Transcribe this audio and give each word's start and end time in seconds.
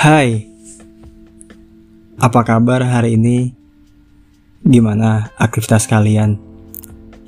Hai, 0.00 0.48
apa 2.16 2.40
kabar 2.40 2.80
hari 2.80 3.20
ini? 3.20 3.52
Gimana 4.64 5.28
aktivitas 5.36 5.84
kalian? 5.84 6.40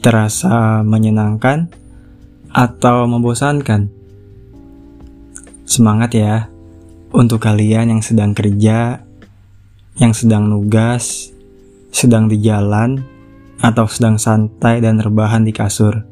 Terasa 0.01 0.81
menyenangkan 0.81 1.69
atau 2.49 3.05
membosankan? 3.05 3.93
Semangat 5.69 6.17
ya 6.17 6.49
untuk 7.13 7.45
kalian 7.45 7.93
yang 7.93 8.01
sedang 8.01 8.33
kerja, 8.33 9.05
yang 10.01 10.17
sedang 10.17 10.49
nugas, 10.49 11.29
sedang 11.93 12.25
di 12.25 12.41
jalan, 12.41 13.05
atau 13.61 13.85
sedang 13.85 14.17
santai 14.17 14.81
dan 14.81 14.97
rebahan 14.97 15.45
di 15.45 15.53
kasur. 15.53 16.09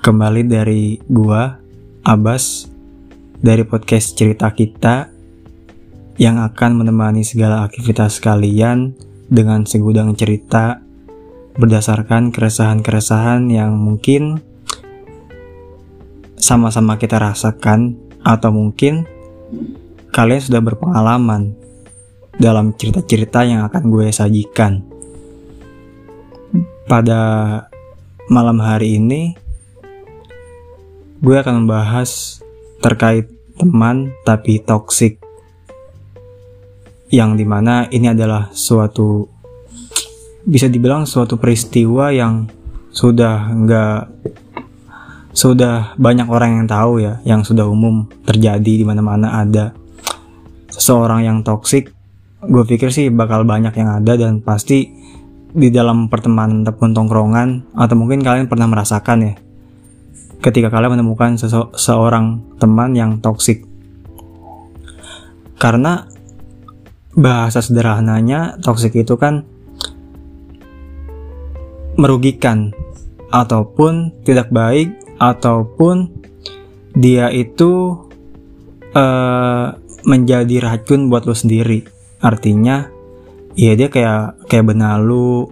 Kembali 0.00 0.48
dari 0.48 0.96
gua, 1.04 1.60
Abbas, 2.08 2.72
dari 3.36 3.68
podcast 3.68 4.16
cerita 4.16 4.48
kita 4.56 5.15
yang 6.16 6.40
akan 6.40 6.80
menemani 6.80 7.20
segala 7.20 7.68
aktivitas 7.68 8.24
kalian 8.24 8.96
dengan 9.28 9.68
segudang 9.68 10.16
cerita 10.16 10.80
berdasarkan 11.56 12.32
keresahan-keresahan 12.32 13.48
yang 13.52 13.76
mungkin 13.76 14.40
sama-sama 16.36 16.96
kita 16.96 17.20
rasakan 17.20 17.96
atau 18.24 18.52
mungkin 18.52 19.04
kalian 20.12 20.40
sudah 20.40 20.60
berpengalaman 20.64 21.56
dalam 22.36 22.76
cerita-cerita 22.76 23.44
yang 23.44 23.64
akan 23.68 23.82
gue 23.88 24.08
sajikan. 24.12 24.84
Pada 26.86 27.20
malam 28.28 28.62
hari 28.62 29.00
ini, 29.00 29.34
gue 31.20 31.36
akan 31.36 31.64
membahas 31.64 32.40
terkait 32.84 33.26
teman 33.56 34.12
tapi 34.22 34.60
toksik 34.60 35.25
yang 37.10 37.38
di 37.38 37.46
mana 37.46 37.86
ini 37.90 38.10
adalah 38.10 38.50
suatu 38.50 39.26
bisa 40.46 40.70
dibilang 40.70 41.06
suatu 41.06 41.38
peristiwa 41.38 42.10
yang 42.14 42.46
sudah 42.90 43.50
nggak 43.50 44.00
sudah 45.36 45.92
banyak 46.00 46.26
orang 46.32 46.62
yang 46.62 46.66
tahu 46.66 47.02
ya 47.02 47.20
yang 47.28 47.44
sudah 47.44 47.68
umum 47.68 48.08
terjadi 48.24 48.82
di 48.82 48.84
mana-mana 48.86 49.42
ada. 49.42 49.76
Seseorang 50.70 51.24
yang 51.24 51.38
toksik 51.44 51.92
gue 52.46 52.64
pikir 52.68 52.94
sih 52.94 53.10
bakal 53.10 53.42
banyak 53.42 53.74
yang 53.74 54.00
ada 54.00 54.14
dan 54.14 54.38
pasti 54.44 54.92
di 55.56 55.68
dalam 55.72 56.06
pertemanan 56.12 56.62
ataupun 56.62 56.92
tongkrongan 56.92 57.74
atau 57.74 57.96
mungkin 57.96 58.20
kalian 58.20 58.46
pernah 58.46 58.68
merasakan 58.68 59.18
ya 59.24 59.34
ketika 60.44 60.68
kalian 60.68 61.00
menemukan 61.00 61.40
seseorang 61.40 62.44
teman 62.60 62.92
yang 62.92 63.18
toksik 63.24 63.64
karena 65.56 66.06
bahasa 67.16 67.64
sederhananya 67.64 68.60
toksik 68.60 68.92
itu 68.92 69.16
kan 69.16 69.48
merugikan 71.96 72.76
ataupun 73.32 74.12
tidak 74.22 74.52
baik 74.52 74.92
ataupun 75.16 76.12
dia 76.92 77.32
itu 77.32 78.04
uh, 78.92 79.66
menjadi 80.04 80.56
racun 80.62 81.08
buat 81.08 81.24
lo 81.24 81.32
sendiri. 81.32 81.88
Artinya 82.20 82.88
ya 83.56 83.72
dia 83.72 83.88
kayak 83.88 84.46
kayak 84.46 84.76
benalu 84.76 85.48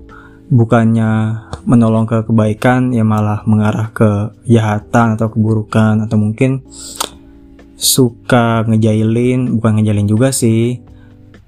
bukannya 0.52 1.40
menolong 1.64 2.04
ke 2.04 2.28
kebaikan 2.28 2.92
ya 2.92 3.00
malah 3.02 3.40
mengarah 3.48 3.88
ke 3.96 4.36
kejahatan 4.44 5.16
atau 5.16 5.32
keburukan 5.32 6.04
atau 6.04 6.20
mungkin 6.20 6.60
suka 7.74 8.68
ngejailin 8.68 9.56
bukan 9.56 9.80
ngejailin 9.80 10.08
juga 10.08 10.28
sih 10.30 10.78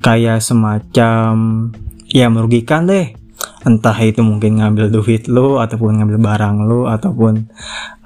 kayak 0.06 0.38
semacam 0.38 1.34
ya 2.06 2.30
merugikan 2.30 2.86
deh. 2.86 3.10
Entah 3.66 3.98
itu 3.98 4.22
mungkin 4.22 4.62
ngambil 4.62 4.94
duit 4.94 5.26
lo 5.26 5.58
ataupun 5.58 5.98
ngambil 5.98 6.22
barang 6.22 6.56
lo 6.62 6.86
ataupun 6.86 7.50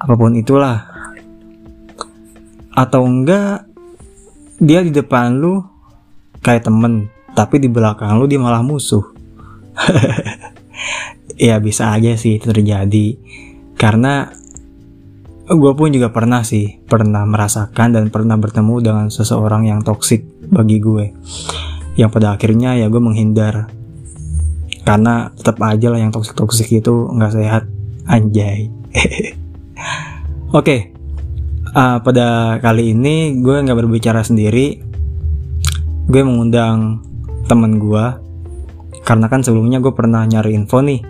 apa 0.01 0.13
pun 0.17 0.33
itulah. 0.33 0.89
Atau 2.73 3.05
enggak 3.05 3.69
dia 4.57 4.81
di 4.81 4.89
depan 4.89 5.37
lu 5.37 5.61
kayak 6.41 6.65
temen 6.65 7.13
tapi 7.37 7.61
di 7.61 7.69
belakang 7.69 8.17
lu 8.17 8.25
dia 8.25 8.41
malah 8.41 8.65
musuh. 8.65 9.05
Ya 11.41 11.57
bisa 11.57 11.89
aja 11.89 12.13
sih 12.21 12.37
itu 12.37 12.53
terjadi. 12.53 13.17
Karena 13.73 14.29
gue 15.49 15.71
pun 15.73 15.89
juga 15.89 16.13
pernah 16.13 16.45
sih 16.45 16.85
pernah 16.85 17.25
merasakan 17.25 17.97
dan 17.97 18.13
pernah 18.13 18.37
bertemu 18.37 18.75
dengan 18.77 19.07
seseorang 19.09 19.65
yang 19.65 19.81
toksik 19.81 20.21
bagi 20.53 20.77
gue 20.77 21.05
yang 21.95 22.11
pada 22.11 22.35
akhirnya 22.35 22.77
ya 22.77 22.87
gue 22.87 23.01
menghindar. 23.01 23.71
Karena 24.81 25.29
tetap 25.37 25.61
aja 25.61 25.93
lah 25.93 25.99
yang 26.01 26.09
toksik 26.09 26.33
toksik 26.33 26.69
itu 26.71 27.11
nggak 27.11 27.33
sehat. 27.33 27.63
Anjay. 28.09 28.67
Oke. 30.51 30.63
Okay. 30.65 30.79
uh, 31.71 32.01
pada 32.03 32.57
kali 32.59 32.91
ini 32.91 33.39
gue 33.39 33.55
nggak 33.61 33.77
berbicara 33.77 34.25
sendiri. 34.25 34.81
Gue 36.09 36.21
mengundang 36.25 37.05
temen 37.51 37.77
gue 37.79 38.05
karena 39.01 39.25
kan 39.27 39.41
sebelumnya 39.41 39.81
gue 39.81 39.91
pernah 39.91 40.23
nyari 40.23 40.53
info 40.53 40.79
nih 40.79 41.01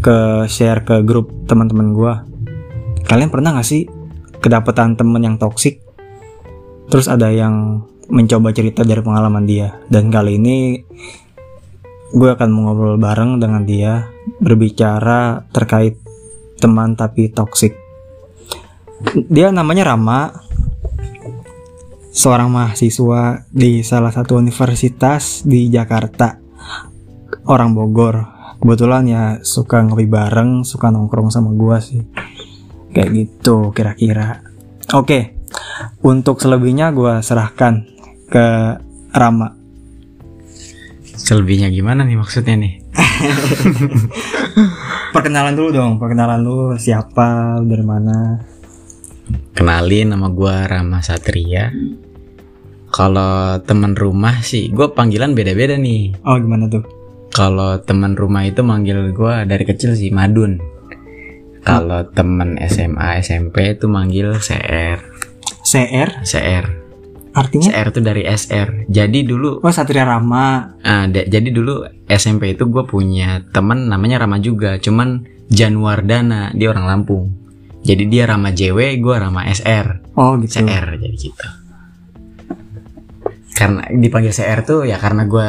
ke 0.00 0.46
share 0.46 0.86
ke 0.86 1.02
grup 1.02 1.28
teman-teman 1.50 1.92
gue 1.92 2.12
kalian 3.04 3.28
pernah 3.28 3.58
gak 3.58 3.66
sih 3.66 3.84
kedapatan 4.38 4.94
temen 4.94 5.20
yang 5.20 5.36
toksik 5.36 5.82
terus 6.86 7.10
ada 7.10 7.28
yang 7.34 7.84
mencoba 8.10 8.54
cerita 8.54 8.86
dari 8.86 9.02
pengalaman 9.02 9.44
dia. 9.44 9.78
Dan 9.90 10.10
kali 10.10 10.38
ini 10.38 10.78
gue 12.14 12.30
akan 12.30 12.50
mengobrol 12.50 12.96
bareng 12.96 13.42
dengan 13.42 13.66
dia 13.66 14.06
berbicara 14.38 15.42
terkait 15.50 15.98
teman 16.56 16.96
tapi 16.96 17.28
toksik 17.28 17.76
dia 19.28 19.52
namanya 19.52 19.92
Rama 19.92 20.32
seorang 22.16 22.48
mahasiswa 22.48 23.44
di 23.52 23.84
salah 23.84 24.08
satu 24.08 24.40
universitas 24.40 25.44
di 25.44 25.68
Jakarta 25.68 26.40
orang 27.44 27.76
Bogor. 27.76 28.16
Kebetulan 28.56 29.04
ya 29.04 29.24
suka 29.44 29.84
ngopi 29.84 30.08
bareng 30.08 30.64
suka 30.64 30.88
nongkrong 30.88 31.28
sama 31.28 31.52
gue 31.52 31.76
sih. 31.84 32.02
Kayak 32.96 33.10
gitu 33.12 33.70
kira-kira. 33.76 34.40
Oke 34.96 35.36
untuk 36.00 36.40
selebihnya 36.40 36.90
gue 36.96 37.20
serahkan 37.20 37.84
ke 38.26 38.46
Rama. 39.14 39.48
Selebihnya 41.16 41.72
gimana 41.72 42.04
nih 42.04 42.18
maksudnya 42.18 42.54
nih? 42.54 42.74
perkenalan 45.14 45.56
dulu 45.56 45.68
dong, 45.72 45.92
perkenalan 45.96 46.38
lu 46.44 46.58
siapa, 46.76 47.58
dari 47.64 47.82
mana? 47.82 48.38
Kenalin 49.56 50.12
nama 50.12 50.28
gue 50.30 50.54
Rama 50.68 51.00
Satria. 51.02 51.72
Kalau 52.92 53.58
teman 53.66 53.98
rumah 53.98 54.44
sih, 54.44 54.70
gue 54.70 54.86
panggilan 54.94 55.34
beda-beda 55.34 55.74
nih. 55.74 56.14
Oh 56.22 56.38
gimana 56.38 56.70
tuh? 56.70 56.86
Kalau 57.34 57.82
teman 57.82 58.14
rumah 58.14 58.46
itu 58.46 58.62
manggil 58.62 59.12
gue 59.12 59.34
dari 59.44 59.64
kecil 59.66 59.98
sih 59.98 60.14
Madun. 60.14 60.62
Kalau 61.66 62.06
teman 62.14 62.54
SMA 62.62 63.18
SMP 63.18 63.74
itu 63.74 63.90
manggil 63.90 64.38
CR. 64.38 65.02
CR? 65.66 66.22
CR. 66.22 66.85
Artinya? 67.36 67.68
SR 67.68 67.86
itu 67.92 68.00
dari 68.00 68.22
SR. 68.24 68.68
Jadi 68.88 69.20
dulu 69.28 69.60
Oh, 69.60 69.68
Satria 69.68 70.08
Rama. 70.08 70.72
Uh, 70.80 71.04
jadi 71.12 71.48
dulu 71.52 71.84
SMP 72.08 72.56
itu 72.56 72.64
gue 72.64 72.88
punya 72.88 73.44
temen 73.52 73.92
namanya 73.92 74.24
Rama 74.24 74.40
juga, 74.40 74.80
cuman 74.80 75.28
Januardana, 75.52 76.56
dia 76.56 76.72
orang 76.72 76.88
Lampung. 76.88 77.28
Jadi 77.84 78.08
dia 78.08 78.24
Rama 78.24 78.56
JW, 78.56 78.98
gue 79.04 79.14
Rama 79.20 79.44
SR. 79.52 80.16
Oh, 80.16 80.40
gitu. 80.40 80.64
CR 80.64 80.96
jadi 80.96 81.12
gitu. 81.12 81.46
Karena 83.52 83.84
dipanggil 83.92 84.32
CR 84.32 84.60
tuh 84.64 84.88
ya 84.88 84.96
karena 84.96 85.28
gue 85.28 85.48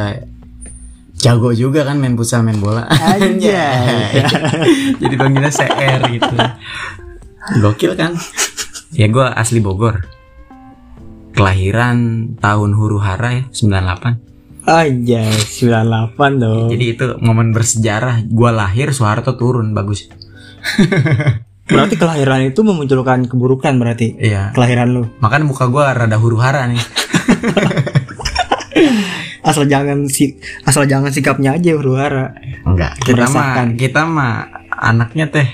jago 1.18 1.50
juga 1.56 1.88
kan 1.88 1.96
main 1.96 2.14
futsal 2.20 2.44
main 2.44 2.60
bola. 2.60 2.84
Aja. 2.84 3.64
jadi 5.00 5.14
panggilnya 5.16 5.52
CR 5.52 6.00
gitu. 6.12 6.36
Gokil 7.64 7.92
kan? 7.96 8.12
Ya 8.92 9.08
gue 9.08 9.24
asli 9.24 9.60
Bogor 9.64 10.17
kelahiran 11.38 11.96
tahun 12.42 12.74
huru 12.74 12.98
hara 12.98 13.30
ya 13.30 13.44
98 13.54 14.28
aja 14.68 15.22
98 15.32 16.42
dong. 16.42 16.68
Jadi 16.68 16.84
itu 16.92 17.04
momen 17.24 17.56
bersejarah 17.56 18.26
gue 18.26 18.50
lahir 18.52 18.92
Soeharto 18.92 19.38
turun 19.38 19.72
bagus. 19.72 20.10
Berarti 21.68 21.94
kelahiran 22.00 22.48
itu 22.48 22.64
memunculkan 22.64 23.28
keburukan 23.28 23.76
berarti? 23.76 24.16
Iya. 24.16 24.56
Kelahiran 24.56 24.88
lu? 24.88 25.04
Makanya 25.20 25.44
muka 25.44 25.68
gue 25.68 25.84
rada 25.84 26.16
huru 26.16 26.40
hara 26.40 26.64
nih. 26.64 26.80
Asal 29.48 29.68
jangan 29.68 30.08
si 30.08 30.36
asal 30.68 30.84
jangan 30.84 31.08
sikapnya 31.08 31.56
aja 31.56 31.72
huru 31.72 31.96
hara 31.96 32.36
enggak 32.68 33.00
kita 33.00 33.24
mah 33.32 33.64
kita 33.80 34.04
mah 34.04 34.44
anaknya 34.68 35.24
teh 35.32 35.48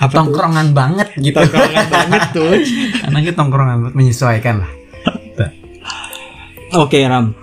apa 0.00 0.08
tongkrongan 0.08 0.72
tuh? 0.72 0.74
banget 0.74 1.08
gitu. 1.20 1.36
Tongkrongan 1.36 1.86
banget 1.92 2.22
tuh. 2.32 2.56
Anaknya 3.12 3.32
tongkrongan 3.36 3.76
banget 3.84 3.94
menyesuaikan 4.00 4.64
lah 4.64 4.70
Oke 6.82 6.98
Ram, 7.06 7.34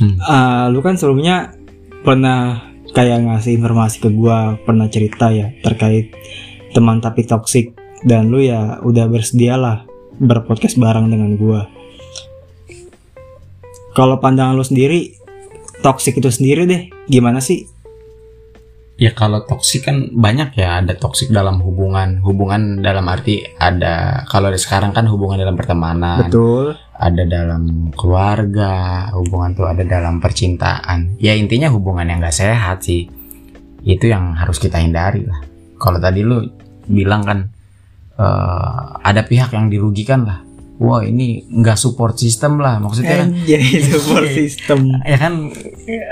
Hmm. 0.00 0.16
Eh, 0.16 0.64
lu 0.72 0.80
kan 0.80 0.96
sebelumnya 0.96 1.52
pernah 2.00 2.72
kayak 2.96 3.28
ngasih 3.28 3.60
informasi 3.60 4.00
ke 4.00 4.08
gua, 4.08 4.56
pernah 4.64 4.88
cerita 4.88 5.28
ya 5.28 5.52
terkait 5.60 6.16
teman 6.72 7.04
tapi 7.04 7.28
toksik 7.28 7.76
dan 8.08 8.32
lu 8.32 8.40
ya 8.40 8.80
udah 8.80 9.10
bersedia 9.12 9.60
lah 9.60 9.84
berpodcast 10.16 10.80
bareng 10.80 11.12
dengan 11.12 11.36
gua. 11.36 11.68
Kalau 13.92 14.22
pandangan 14.22 14.56
lu 14.56 14.64
sendiri, 14.64 15.12
toksik 15.84 16.16
itu 16.16 16.30
sendiri 16.32 16.64
deh, 16.64 16.88
gimana 17.10 17.42
sih? 17.42 17.68
Ya 19.00 19.12
kalau 19.16 19.44
toksik 19.44 19.88
kan 19.88 20.12
banyak 20.12 20.56
ya 20.60 20.80
ada 20.80 20.92
toksik 20.92 21.32
dalam 21.32 21.64
hubungan 21.64 22.20
hubungan 22.20 22.84
dalam 22.84 23.08
arti 23.08 23.40
ada 23.56 24.28
kalau 24.28 24.52
sekarang 24.52 24.92
kan 24.92 25.08
hubungan 25.08 25.40
dalam 25.40 25.56
pertemanan 25.56 26.28
Betul. 26.28 26.76
Ada 27.00 27.24
dalam 27.24 27.88
keluarga 27.96 29.08
hubungan 29.16 29.56
tuh 29.56 29.66
ada 29.72 29.80
dalam 29.88 30.20
percintaan. 30.20 31.16
Ya 31.16 31.32
intinya 31.32 31.72
hubungan 31.72 32.04
yang 32.04 32.20
gak 32.20 32.36
sehat 32.36 32.84
sih. 32.84 33.08
Itu 33.80 34.12
yang 34.12 34.36
harus 34.36 34.60
kita 34.60 34.76
hindari 34.76 35.24
lah. 35.24 35.40
Kalau 35.80 35.96
tadi 35.96 36.20
lu 36.20 36.44
bilang 36.84 37.24
kan 37.24 37.48
eh, 38.20 38.80
ada 39.00 39.24
pihak 39.24 39.56
yang 39.56 39.72
dirugikan 39.72 40.28
lah. 40.28 40.44
Wah 40.80 41.04
ini 41.04 41.44
nggak 41.44 41.76
support 41.76 42.16
system 42.16 42.56
lah 42.56 42.80
maksudnya 42.80 43.24
kan? 43.24 43.28
Anjay, 43.36 43.84
support 43.92 44.28
system. 44.32 44.96
ya 45.04 45.20
kan 45.20 45.52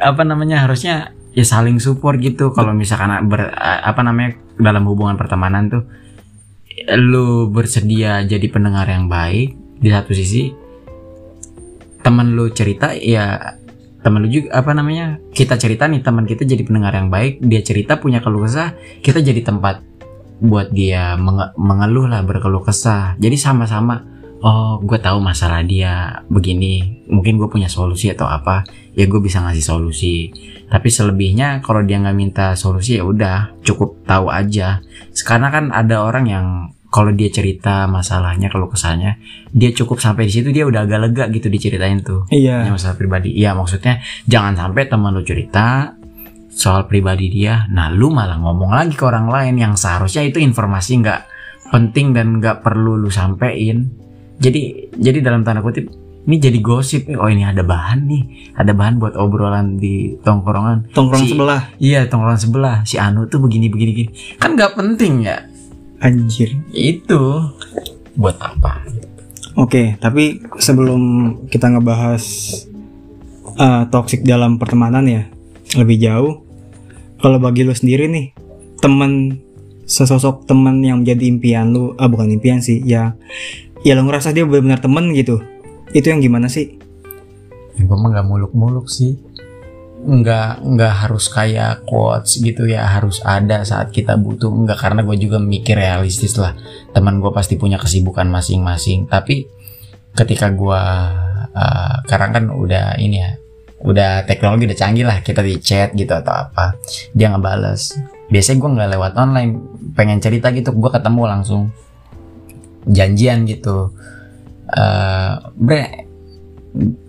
apa 0.04 0.22
namanya 0.28 0.64
harusnya 0.64 1.12
ya 1.32 1.44
saling 1.44 1.80
support 1.80 2.20
gitu. 2.20 2.52
Kalau 2.52 2.76
misalkan 2.76 3.28
ber, 3.32 3.48
apa 3.60 4.00
namanya 4.04 4.36
dalam 4.60 4.84
hubungan 4.84 5.16
pertemanan 5.16 5.72
tuh 5.72 5.84
lu 7.00 7.48
bersedia 7.48 8.24
jadi 8.28 8.44
pendengar 8.48 8.88
yang 8.88 9.08
baik 9.08 9.56
di 9.80 9.88
satu 9.88 10.12
sisi 10.12 10.67
teman 12.02 12.34
lu 12.34 12.50
cerita 12.50 12.94
ya 12.94 13.56
teman 14.02 14.24
lu 14.24 14.28
juga 14.30 14.54
apa 14.62 14.70
namanya 14.72 15.18
kita 15.34 15.58
cerita 15.58 15.90
nih 15.90 16.00
teman 16.00 16.24
kita 16.24 16.46
jadi 16.46 16.62
pendengar 16.62 16.94
yang 16.94 17.10
baik 17.10 17.42
dia 17.42 17.60
cerita 17.60 17.98
punya 17.98 18.22
keluh 18.22 18.46
kesah 18.46 18.74
kita 19.02 19.18
jadi 19.18 19.42
tempat 19.42 19.88
buat 20.38 20.70
dia 20.70 21.18
menge- 21.18 21.54
mengeluh 21.58 22.06
lah 22.06 22.22
berkeluh 22.22 22.62
kesah. 22.62 23.18
Jadi 23.18 23.36
sama-sama 23.38 24.06
oh 24.38 24.78
gue 24.78 24.98
tahu 25.02 25.18
masalah 25.18 25.66
dia 25.66 26.22
begini 26.30 27.02
mungkin 27.10 27.42
gue 27.42 27.50
punya 27.50 27.66
solusi 27.66 28.06
atau 28.14 28.30
apa 28.30 28.62
ya 28.94 29.10
gue 29.10 29.18
bisa 29.18 29.42
ngasih 29.42 29.64
solusi. 29.64 30.30
Tapi 30.70 30.88
selebihnya 30.88 31.58
kalau 31.64 31.82
dia 31.82 31.98
nggak 31.98 32.16
minta 32.16 32.46
solusi 32.54 33.02
ya 33.02 33.04
udah 33.04 33.58
cukup 33.66 34.06
tahu 34.06 34.30
aja. 34.30 34.78
Sekarang 35.10 35.50
kan 35.50 35.64
ada 35.74 36.06
orang 36.06 36.24
yang 36.30 36.46
kalau 36.88 37.12
dia 37.12 37.28
cerita 37.28 37.84
masalahnya 37.84 38.48
kalau 38.48 38.66
kesahnya 38.66 39.20
dia 39.48 39.70
cukup 39.70 39.98
sampai 39.98 40.24
di 40.24 40.32
situ 40.32 40.48
dia 40.48 40.64
udah 40.64 40.82
agak 40.82 40.98
lega 41.04 41.24
gitu 41.28 41.46
diceritain 41.46 42.00
tuh. 42.00 42.24
Iya. 42.28 42.64
yang 42.64 42.74
masalah 42.74 42.96
pribadi. 42.96 43.32
Iya 43.32 43.52
maksudnya 43.52 43.98
jangan 44.24 44.54
sampai 44.54 44.86
teman 44.86 45.12
lu 45.12 45.20
cerita 45.20 45.92
soal 46.48 46.84
pribadi 46.84 47.28
dia 47.28 47.68
nah 47.68 47.86
lu 47.86 48.08
malah 48.08 48.34
ngomong 48.34 48.72
lagi 48.72 48.92
ke 48.92 49.04
orang 49.04 49.28
lain 49.28 49.54
yang 49.56 49.74
seharusnya 49.74 50.24
itu 50.24 50.40
informasi 50.40 50.98
nggak 50.98 51.20
penting 51.68 52.10
dan 52.12 52.40
nggak 52.40 52.62
perlu 52.62 52.96
lu 52.96 53.08
sampein. 53.08 53.92
Jadi 54.38 54.88
jadi 54.94 55.18
dalam 55.20 55.42
tanda 55.42 55.60
kutip 55.60 55.90
ini 56.24 56.36
jadi 56.36 56.60
gosip 56.60 57.08
oh 57.10 57.26
ini 57.26 57.40
ada 57.42 57.60
bahan 57.60 58.04
nih. 58.04 58.22
Ada 58.54 58.72
bahan 58.72 58.96
buat 58.96 59.12
obrolan 59.14 59.76
di 59.76 60.16
tongkrongan. 60.18 60.92
Tongkrong 60.92 61.20
Si- 61.20 61.32
sebelah. 61.32 61.60
iya 61.76 62.04
tongkrongan 62.04 62.36
sebelah. 62.38 62.76
Si 62.84 62.96
Anu 62.96 63.26
tuh 63.26 63.40
begini 63.40 63.68
begini 63.68 63.90
gini 63.92 64.10
kan 64.36 64.52
nggak 64.52 64.72
penting 64.72 65.24
ya 65.24 65.44
Anjir. 65.98 66.54
itu 66.70 67.20
buat 68.14 68.38
apa 68.38 68.86
Oke, 69.58 69.98
tapi 69.98 70.38
sebelum 70.62 71.34
kita 71.50 71.66
ngebahas 71.66 72.22
eh, 73.58 73.84
toxic 73.90 74.22
dalam 74.22 74.54
pertemanan 74.54 75.02
ya 75.02 75.22
lebih 75.74 75.98
jauh, 75.98 76.46
kalau 77.18 77.42
bagi 77.42 77.66
lu 77.66 77.74
sendiri 77.74 78.06
nih 78.06 78.30
temen 78.78 79.42
sesosok 79.82 80.46
temen 80.46 80.78
yang 80.86 81.02
menjadi 81.02 81.24
impian 81.26 81.74
lu, 81.74 81.90
ah 81.98 82.06
bukan 82.06 82.30
impian 82.38 82.62
sih, 82.62 82.78
ya 82.86 83.18
ya 83.82 83.98
lu 83.98 84.06
ngerasa 84.06 84.30
dia 84.30 84.46
benar-benar 84.46 84.78
temen 84.78 85.10
gitu, 85.18 85.42
itu 85.90 86.06
yang 86.06 86.22
gimana 86.22 86.46
sih? 86.46 86.78
gue 87.78 87.94
mah 87.94 88.10
nggak 88.10 88.26
muluk-muluk 88.26 88.90
sih 88.90 89.14
nggak 89.98 90.62
nggak 90.62 90.94
harus 91.04 91.26
kayak 91.26 91.82
quotes 91.82 92.38
gitu 92.38 92.70
ya 92.70 92.86
harus 92.86 93.18
ada 93.26 93.66
saat 93.66 93.90
kita 93.90 94.14
butuh. 94.14 94.48
Nggak 94.48 94.78
karena 94.78 95.00
gue 95.02 95.16
juga 95.18 95.38
mikir 95.42 95.76
realistis 95.76 96.38
lah. 96.38 96.54
Teman 96.94 97.18
gue 97.18 97.30
pasti 97.34 97.58
punya 97.58 97.76
kesibukan 97.76 98.30
masing-masing. 98.30 99.10
Tapi 99.10 99.44
ketika 100.14 100.48
gue 100.54 100.82
uh, 101.54 101.94
sekarang 102.06 102.30
kan 102.34 102.44
udah 102.50 102.96
ini 102.98 103.16
ya 103.20 103.30
udah 103.78 104.24
teknologi 104.24 104.70
udah 104.70 104.78
canggih 104.78 105.06
lah. 105.06 105.18
Kita 105.20 105.44
di 105.44 105.58
chat 105.60 105.92
gitu 105.92 106.10
atau 106.14 106.32
apa 106.32 106.78
dia 107.12 107.28
ngebales. 107.28 107.98
Biasanya 108.32 108.58
gue 108.58 108.70
nggak 108.78 108.90
lewat 108.96 109.12
online 109.18 109.52
pengen 109.98 110.22
cerita 110.22 110.54
gitu. 110.54 110.72
Gue 110.72 110.88
ketemu 110.94 111.22
langsung. 111.26 111.74
Janjian 112.88 113.44
gitu. 113.44 113.92
Eh 114.72 115.32
bre 115.52 116.07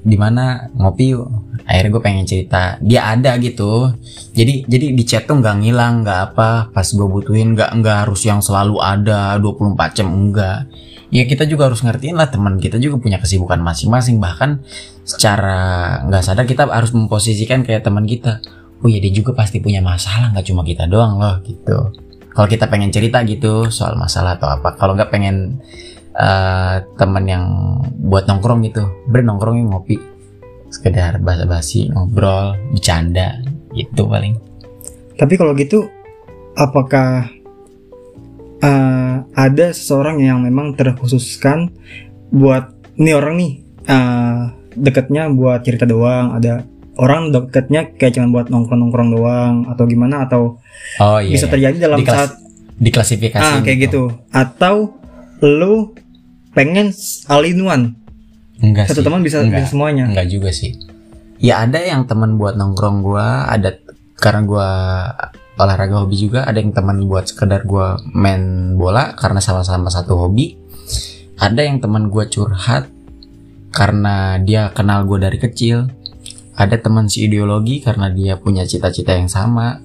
di 0.04 0.18
mana 0.18 0.70
ngopi 0.76 1.16
yuk. 1.16 1.28
Akhirnya 1.70 1.90
gue 1.94 2.02
pengen 2.02 2.26
cerita. 2.26 2.82
Dia 2.82 3.14
ada 3.14 3.38
gitu. 3.38 3.94
Jadi 4.34 4.66
jadi 4.66 4.86
di 4.96 5.04
chat 5.06 5.30
tuh 5.30 5.38
nggak 5.38 5.56
ngilang 5.62 6.02
nggak 6.02 6.20
apa. 6.34 6.74
Pas 6.74 6.88
gue 6.88 7.08
butuhin 7.08 7.54
nggak 7.54 7.72
nggak 7.80 7.98
harus 8.08 8.26
yang 8.26 8.42
selalu 8.42 8.82
ada 8.82 9.38
24 9.38 9.98
jam 9.98 10.08
enggak 10.10 10.66
ya 11.10 11.26
kita 11.26 11.50
juga 11.50 11.70
harus 11.70 11.82
ngertiin 11.82 12.16
lah 12.16 12.30
teman 12.30 12.62
kita 12.62 12.78
juga 12.78 13.02
punya 13.02 13.18
kesibukan 13.18 13.60
masing-masing. 13.60 14.22
Bahkan 14.22 14.50
secara 15.04 15.60
nggak 16.06 16.24
sadar 16.24 16.46
kita 16.46 16.70
harus 16.70 16.94
memposisikan 16.94 17.66
kayak 17.66 17.86
teman 17.86 18.06
kita. 18.06 18.42
Oh 18.80 18.88
ya 18.88 19.02
dia 19.04 19.12
juga 19.12 19.36
pasti 19.36 19.60
punya 19.60 19.84
masalah 19.84 20.32
nggak 20.32 20.46
cuma 20.48 20.62
kita 20.64 20.88
doang 20.88 21.20
loh 21.20 21.42
gitu. 21.44 21.92
Kalau 22.30 22.48
kita 22.48 22.72
pengen 22.72 22.94
cerita 22.94 23.26
gitu 23.26 23.68
soal 23.74 24.00
masalah 24.00 24.40
atau 24.40 24.48
apa. 24.48 24.78
Kalau 24.78 24.96
nggak 24.96 25.12
pengen 25.12 25.60
eh 26.16 26.76
teman 26.98 27.26
yang 27.30 27.46
buat 28.06 28.26
nongkrong 28.26 28.66
gitu. 28.66 28.86
Ber 29.10 29.22
nongkrongnya 29.22 29.70
ngopi. 29.70 29.98
Sekedar 30.70 31.18
basa-basi 31.22 31.90
ngobrol 31.90 32.54
bercanda 32.70 33.42
gitu 33.74 34.06
paling. 34.06 34.38
Tapi 35.18 35.34
kalau 35.36 35.58
gitu, 35.58 35.90
apakah 36.54 37.28
eh, 38.62 39.16
ada 39.24 39.68
seseorang 39.74 40.22
yang 40.22 40.46
memang 40.46 40.78
terkhususkan 40.78 41.74
buat 42.30 42.70
ini 43.02 43.12
orang 43.18 43.34
nih 43.42 43.52
eh, 43.90 44.42
deketnya 44.78 45.28
buat 45.34 45.66
cerita 45.66 45.90
doang, 45.90 46.38
ada 46.38 46.64
orang 47.00 47.32
deketnya 47.32 47.90
kayak 47.96 48.20
cuman 48.20 48.30
buat 48.30 48.48
nongkrong-nongkrong 48.52 49.10
doang 49.16 49.56
atau 49.72 49.84
gimana? 49.90 50.28
Atau 50.28 50.62
oh 51.02 51.20
iya 51.20 51.34
bisa 51.34 51.48
iya. 51.50 51.54
terjadi 51.58 51.78
dalam 51.90 52.00
Di 52.00 52.06
kelas- 52.06 52.18
saat 52.18 52.32
diklasifikasi 52.80 53.44
ah 53.44 53.60
kayak 53.66 53.90
gitu. 53.90 54.14
Atau 54.32 54.96
lu 55.44 55.96
pengen 56.54 56.94
all 57.30 57.46
in 57.46 57.62
one. 57.62 57.86
Enggak 58.60 58.92
satu 58.92 59.02
sih. 59.02 59.06
teman 59.08 59.22
bisa, 59.24 59.38
enggak. 59.40 59.64
bisa 59.64 59.72
semuanya. 59.72 60.06
Enggak 60.12 60.28
juga 60.28 60.50
sih. 60.52 60.76
Ya 61.40 61.64
ada 61.64 61.80
yang 61.80 62.04
teman 62.04 62.36
buat 62.36 62.60
nongkrong 62.60 63.00
gua 63.00 63.48
ada 63.48 63.80
karena 64.20 64.42
gua 64.44 64.70
olahraga 65.56 66.04
hobi 66.04 66.16
juga 66.20 66.44
ada 66.44 66.60
yang 66.60 66.76
teman 66.76 67.08
buat 67.08 67.32
sekedar 67.32 67.64
gua 67.64 67.96
main 68.12 68.76
bola 68.76 69.16
karena 69.16 69.40
sama-sama 69.40 69.88
satu 69.88 70.20
hobi. 70.20 70.60
Ada 71.40 71.64
yang 71.64 71.80
teman 71.80 72.12
gua 72.12 72.28
curhat 72.28 72.92
karena 73.72 74.36
dia 74.44 74.76
kenal 74.76 75.08
gua 75.08 75.24
dari 75.24 75.40
kecil. 75.40 75.88
Ada 76.60 76.76
teman 76.84 77.08
si 77.08 77.24
ideologi 77.24 77.80
karena 77.80 78.12
dia 78.12 78.36
punya 78.36 78.68
cita-cita 78.68 79.16
yang 79.16 79.32
sama 79.32 79.80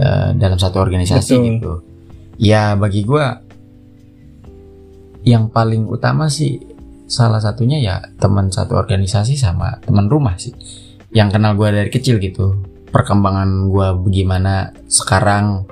eh, 0.00 0.32
dalam 0.32 0.56
satu 0.56 0.80
organisasi 0.80 1.32
Betul. 1.36 1.44
gitu. 1.44 1.72
Ya 2.40 2.72
bagi 2.72 3.04
gua 3.04 3.44
yang 5.24 5.52
paling 5.52 5.84
utama 5.84 6.32
sih 6.32 6.60
salah 7.10 7.42
satunya 7.42 7.82
ya 7.82 7.98
teman 8.22 8.54
satu 8.54 8.78
organisasi 8.78 9.34
sama 9.34 9.82
teman 9.82 10.06
rumah 10.06 10.38
sih. 10.38 10.54
Yang 11.10 11.36
kenal 11.36 11.58
gue 11.58 11.68
dari 11.74 11.90
kecil 11.90 12.22
gitu. 12.22 12.62
Perkembangan 12.94 13.66
gue 13.66 13.88
bagaimana 14.06 14.70
sekarang. 14.86 15.66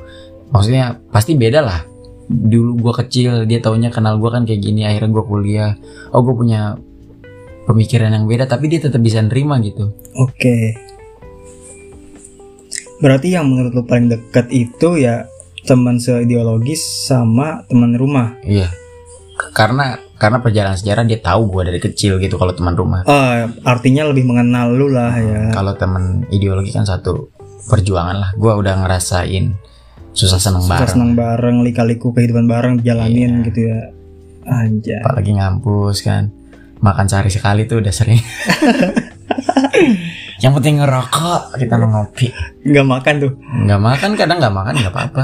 Maksudnya 0.50 0.99
pasti 1.14 1.38
beda 1.38 1.61
lah. 1.62 1.81
Dulu 2.28 2.83
gue 2.83 2.95
kecil 3.07 3.47
dia 3.47 3.62
taunya 3.62 3.88
kenal 3.88 4.19
gue 4.19 4.28
kan 4.28 4.43
kayak 4.45 4.61
gini 4.61 4.85
akhirnya 4.85 5.14
gue 5.14 5.25
kuliah. 5.25 5.73
Oh 6.11 6.26
gue 6.26 6.35
punya 6.35 6.75
pemikiran 7.71 8.11
yang 8.12 8.26
beda 8.26 8.50
tapi 8.50 8.67
dia 8.67 8.83
tetap 8.83 8.99
bisa 8.99 9.23
nerima 9.23 9.62
gitu. 9.62 9.95
Oke. 10.19 10.75
Berarti 12.99 13.38
yang 13.38 13.47
menurut 13.47 13.78
lu 13.78 13.87
paling 13.87 14.11
dekat 14.11 14.50
itu 14.50 14.99
ya 14.99 15.31
teman 15.62 16.02
seideologis 16.02 16.83
sama 17.07 17.62
teman 17.71 17.95
rumah. 17.95 18.35
Iya 18.43 18.88
karena 19.50 19.87
karena 20.14 20.38
perjalanan 20.38 20.75
sejarah 20.75 21.02
dia 21.02 21.19
tahu 21.19 21.47
gue 21.49 21.62
dari 21.67 21.78
kecil 21.78 22.19
gitu 22.19 22.35
kalau 22.35 22.50
teman 22.50 22.75
rumah. 22.75 23.02
Ah, 23.05 23.47
artinya 23.64 24.05
lebih 24.05 24.25
mengenal 24.25 24.71
lu 24.71 24.88
lah 24.88 25.14
ya. 25.14 25.50
kalau 25.50 25.73
teman 25.73 26.26
ideologi 26.28 26.71
kan 26.71 26.83
satu 26.83 27.31
perjuangan 27.64 28.17
lah. 28.17 28.31
Gue 28.35 28.52
udah 28.52 28.75
ngerasain 28.78 29.55
susah 30.11 30.37
seneng 30.37 30.62
Suka 30.62 30.75
bareng. 30.75 30.90
senang 30.90 31.12
bareng, 31.14 31.57
lika-liku 31.62 32.11
kehidupan 32.11 32.45
bareng 32.45 32.73
dijalanin 32.78 33.31
Iya. 33.33 33.47
gitu 33.47 33.61
ya. 33.62 33.78
Anjay. 34.45 35.00
apalagi 35.00 35.31
ngampus 35.33 36.00
kan. 36.00 36.33
Makan 36.78 37.07
sehari 37.07 37.28
sekali 37.28 37.67
tuh 37.67 37.78
udah 37.78 37.90
sering. 37.90 38.19
Yang 40.38 40.52
penting 40.55 40.78
ngerokok 40.78 41.59
kita 41.59 41.75
mau 41.76 41.90
ngopi. 42.00 42.31
Nggak 42.62 42.87
makan 42.87 43.14
tuh. 43.19 43.33
Nggak 43.37 43.81
makan 43.81 44.11
kadang 44.14 44.38
nggak 44.38 44.55
makan 44.55 44.75
nggak 44.76 44.95
apa-apa. 44.95 45.23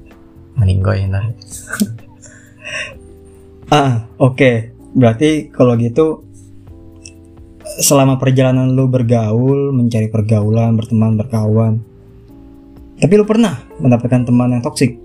Mending 0.58 0.82
gue 0.82 0.94
ntar 1.08 1.24
ah 3.72 4.08
oke. 4.20 4.74
Berarti 4.96 5.52
kalau 5.52 5.76
gitu 5.76 6.24
selama 7.78 8.16
perjalanan 8.16 8.72
lu 8.72 8.88
bergaul 8.88 9.70
mencari 9.76 10.08
pergaulan 10.08 10.74
berteman 10.74 11.20
berkawan 11.20 11.84
tapi 12.98 13.14
lu 13.14 13.24
pernah 13.24 13.62
mendapatkan 13.78 14.26
teman 14.26 14.58
yang 14.58 14.62
toksik? 14.62 14.98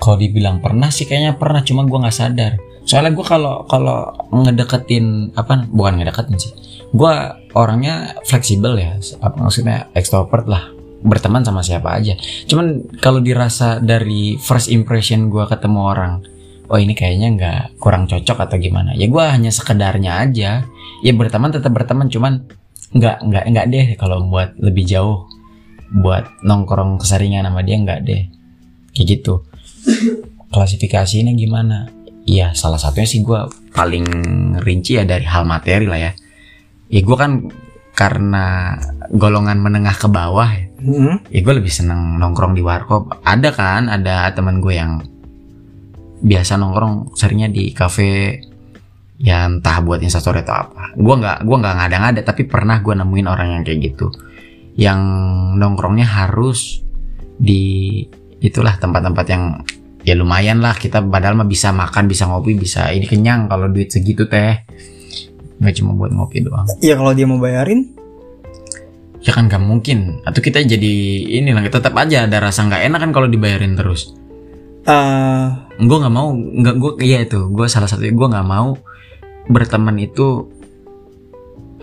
Kalau 0.00 0.16
dibilang 0.16 0.64
pernah 0.64 0.88
sih 0.88 1.04
kayaknya 1.04 1.36
pernah 1.36 1.60
cuma 1.60 1.84
gue 1.84 1.98
nggak 2.00 2.16
sadar. 2.16 2.56
Soalnya 2.88 3.12
gue 3.12 3.26
kalau 3.28 3.68
kalau 3.68 4.08
ngedeketin 4.32 5.36
apa 5.36 5.68
bukan 5.68 6.00
ngedeketin 6.00 6.40
sih. 6.40 6.52
Gue 6.96 7.12
orangnya 7.52 8.16
fleksibel 8.24 8.80
ya 8.80 8.96
apa 9.20 9.36
maksudnya 9.36 9.92
extrovert 9.92 10.48
lah 10.48 10.72
berteman 11.04 11.44
sama 11.44 11.60
siapa 11.60 12.00
aja. 12.00 12.16
Cuman 12.48 12.96
kalau 12.96 13.20
dirasa 13.20 13.76
dari 13.76 14.40
first 14.40 14.72
impression 14.72 15.28
gue 15.28 15.44
ketemu 15.52 15.80
orang 15.84 16.24
oh 16.70 16.78
ini 16.78 16.94
kayaknya 16.94 17.28
nggak 17.34 17.62
kurang 17.82 18.06
cocok 18.06 18.46
atau 18.46 18.56
gimana? 18.56 18.94
Ya 18.94 19.10
gue 19.10 19.24
hanya 19.26 19.50
sekedarnya 19.50 20.22
aja. 20.22 20.64
Ya 21.02 21.12
berteman 21.12 21.50
tetap 21.50 21.74
berteman 21.74 22.06
cuman 22.06 22.46
nggak 22.94 23.26
nggak 23.26 23.44
nggak 23.50 23.66
deh 23.70 23.86
kalau 23.98 24.22
buat 24.30 24.54
lebih 24.62 24.86
jauh. 24.86 25.26
Buat 25.90 26.46
nongkrong 26.46 27.02
keseringan 27.02 27.50
sama 27.50 27.66
dia 27.66 27.76
nggak 27.82 28.00
deh. 28.06 28.22
Kayak 28.94 29.06
gitu. 29.18 29.34
Klasifikasinya 30.54 31.34
gimana? 31.34 31.90
Iya 32.30 32.54
salah 32.54 32.78
satunya 32.78 33.10
sih 33.10 33.26
gue 33.26 33.40
paling 33.74 34.06
rinci 34.62 34.94
ya 34.94 35.02
dari 35.02 35.26
hal 35.26 35.42
materi 35.42 35.90
lah 35.90 35.98
ya. 35.98 36.12
Ya 36.86 37.00
gue 37.02 37.16
kan 37.18 37.50
karena 37.98 38.78
golongan 39.10 39.58
menengah 39.58 39.92
ke 39.98 40.08
bawah 40.08 40.48
ya, 40.48 40.70
Hmm? 40.80 41.20
ya 41.28 41.44
gue 41.44 41.54
lebih 41.60 41.68
seneng 41.68 42.16
nongkrong 42.16 42.56
di 42.56 42.64
warkop. 42.64 43.20
Ada 43.20 43.52
kan 43.52 43.92
ada 43.92 44.32
teman 44.32 44.64
gue 44.64 44.72
yang 44.78 45.04
biasa 46.20 46.60
nongkrong 46.60 47.16
seringnya 47.16 47.48
di 47.48 47.72
kafe 47.72 48.40
ya 49.20 49.44
entah 49.48 49.84
buat 49.84 50.00
instastory 50.00 50.40
atau 50.44 50.68
apa. 50.68 50.96
Gue 50.96 51.14
nggak 51.20 51.44
gua 51.44 51.56
nggak 51.60 51.74
ngada-ngada 51.76 52.20
tapi 52.24 52.48
pernah 52.48 52.80
gue 52.80 52.96
nemuin 52.96 53.26
orang 53.28 53.48
yang 53.60 53.62
kayak 53.64 53.80
gitu. 53.92 54.08
Yang 54.76 55.00
nongkrongnya 55.60 56.08
harus 56.08 56.80
di 57.36 58.04
itulah 58.40 58.76
tempat-tempat 58.80 59.26
yang 59.28 59.44
ya 60.04 60.16
lumayan 60.16 60.64
lah. 60.64 60.72
Kita 60.76 61.04
padahal 61.04 61.36
mah 61.36 61.48
bisa 61.48 61.72
makan 61.72 62.08
bisa 62.08 62.28
ngopi 62.28 62.56
bisa 62.56 62.88
ini 62.92 63.04
kenyang 63.04 63.48
kalau 63.48 63.68
duit 63.68 63.92
segitu 63.92 64.24
teh. 64.24 64.64
Nggak 65.60 65.74
cuma 65.80 65.92
buat 65.92 66.12
ngopi 66.16 66.40
doang. 66.40 66.64
Ya 66.80 66.96
kalau 66.96 67.12
dia 67.12 67.28
mau 67.28 67.36
bayarin? 67.36 67.92
Ya 69.20 69.36
kan 69.36 69.52
gak 69.52 69.60
mungkin. 69.60 70.24
Atau 70.24 70.40
kita 70.40 70.64
jadi 70.64 70.92
ini 71.28 71.52
lah 71.52 71.60
tetap 71.68 71.92
aja 71.92 72.24
ada 72.24 72.40
rasa 72.40 72.64
nggak 72.64 72.88
enak 72.88 73.00
kan 73.04 73.10
kalau 73.12 73.28
dibayarin 73.28 73.76
terus 73.76 74.16
eh 74.86 75.46
gue 75.80 75.96
nggak 76.00 76.14
mau 76.14 76.32
nggak 76.32 76.74
gue 76.76 76.92
iya 77.04 77.24
itu 77.24 77.48
gue 77.52 77.66
salah 77.68 77.88
satu 77.88 78.04
gue 78.04 78.28
nggak 78.32 78.48
mau 78.48 78.76
berteman 79.48 79.96
itu 80.00 80.48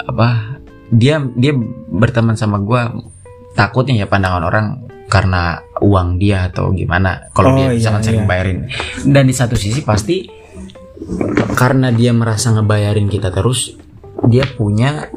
apa 0.01 0.61
dia 0.93 1.19
dia 1.35 1.51
berteman 1.91 2.37
sama 2.39 2.61
gue 2.61 2.81
takutnya 3.57 4.05
ya 4.05 4.07
pandangan 4.07 4.43
orang 4.45 4.65
karena 5.07 5.63
uang 5.81 6.19
dia 6.19 6.51
atau 6.51 6.71
gimana 6.75 7.31
kalau 7.31 7.53
Oh, 7.53 7.57
dia 7.57 7.71
iya, 7.71 7.77
misalkan 7.79 8.03
sering 8.03 8.23
iya. 8.25 8.29
bayarin 8.29 8.59
dan 9.07 9.23
di 9.25 9.33
satu 9.35 9.55
sisi 9.55 9.81
pasti 9.81 10.27
karena 11.55 11.89
dia 11.89 12.11
merasa 12.11 12.51
ngebayarin 12.53 13.07
kita 13.07 13.31
terus 13.31 13.73
dia 14.27 14.43
punya 14.45 15.07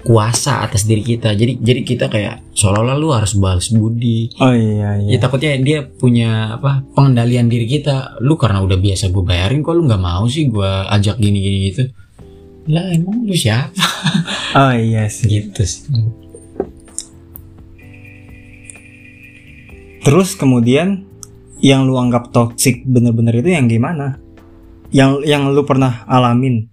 kuasa 0.00 0.64
atas 0.64 0.88
diri 0.88 1.04
kita 1.04 1.36
jadi 1.36 1.60
jadi 1.60 1.80
kita 1.84 2.06
kayak 2.08 2.56
seolah-olah 2.56 2.96
lu 2.96 3.12
harus 3.12 3.36
balas 3.36 3.68
budi 3.68 4.32
oh 4.40 4.52
iya 4.56 4.70
Ya 4.70 4.90
iya 4.96 5.18
takutnya 5.20 5.60
dia 5.60 5.78
punya 5.84 6.56
apa 6.56 6.80
pengendalian 6.96 7.52
diri 7.52 7.68
kita. 7.68 8.16
Lu 8.24 8.40
karena 8.40 8.64
udah 8.64 8.80
biasa 8.80 9.12
gue 9.12 9.20
bayarin 9.20 9.60
kok 9.60 9.76
lu 9.76 9.84
nggak 9.84 10.00
mau 10.00 10.24
sih 10.24 10.48
gue 10.48 10.72
ajak 10.88 11.20
gini-gini 11.20 11.68
gitu. 11.68 11.84
Lah 12.72 12.88
emang 12.88 13.28
lu 13.28 13.36
siapa? 13.36 13.76
oh 14.60 14.72
iya 14.72 15.04
sih 15.10 15.28
gitu 15.28 15.62
sih. 15.62 15.84
terus 20.00 20.32
kemudian 20.34 21.04
yang 21.60 21.84
lu 21.84 22.00
anggap 22.00 22.32
toxic 22.32 22.82
bener-bener 22.88 23.44
itu 23.44 23.52
yang 23.52 23.68
gimana 23.68 24.16
yang 24.90 25.20
yang 25.22 25.52
lu 25.52 25.62
pernah 25.68 26.08
alamin 26.08 26.66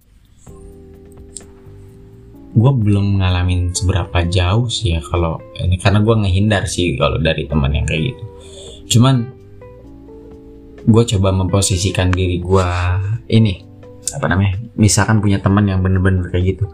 Gue 2.58 2.72
belum 2.74 3.22
ngalamin 3.22 3.70
seberapa 3.70 4.26
jauh 4.26 4.66
sih 4.66 4.98
ya 4.98 5.00
kalau 5.06 5.38
ini 5.62 5.78
karena 5.78 6.02
gue 6.02 6.14
ngehindar 6.26 6.66
sih 6.66 6.98
kalau 6.98 7.22
dari 7.22 7.46
teman 7.46 7.70
yang 7.70 7.86
kayak 7.86 8.10
gitu. 8.10 8.24
Cuman 8.98 9.30
gue 10.82 11.02
coba 11.14 11.30
memposisikan 11.30 12.10
diri 12.10 12.42
gue 12.42 12.66
ini 13.30 13.62
apa 14.10 14.26
namanya? 14.26 14.58
Misalkan 14.74 15.22
punya 15.22 15.38
teman 15.38 15.70
yang 15.70 15.86
bener-bener 15.86 16.26
kayak 16.34 16.56
gitu, 16.56 16.66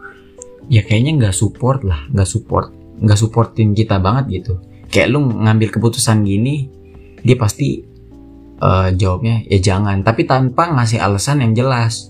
ya 0.73 0.81
kayaknya 0.81 1.21
nggak 1.21 1.35
support 1.35 1.85
lah, 1.85 2.07
nggak 2.09 2.25
support, 2.25 2.73
nggak 3.05 3.19
supportin 3.21 3.77
kita 3.77 4.01
banget 4.01 4.41
gitu. 4.41 4.57
Kayak 4.89 5.13
lu 5.13 5.19
ngambil 5.21 5.69
keputusan 5.69 6.25
gini, 6.25 6.65
dia 7.21 7.37
pasti 7.37 7.83
eh, 8.57 8.89
jawabnya 8.95 9.45
ya 9.45 9.59
jangan, 9.61 10.01
tapi 10.01 10.25
tanpa 10.25 10.73
ngasih 10.73 10.97
alasan 10.97 11.45
yang 11.45 11.53
jelas. 11.53 12.09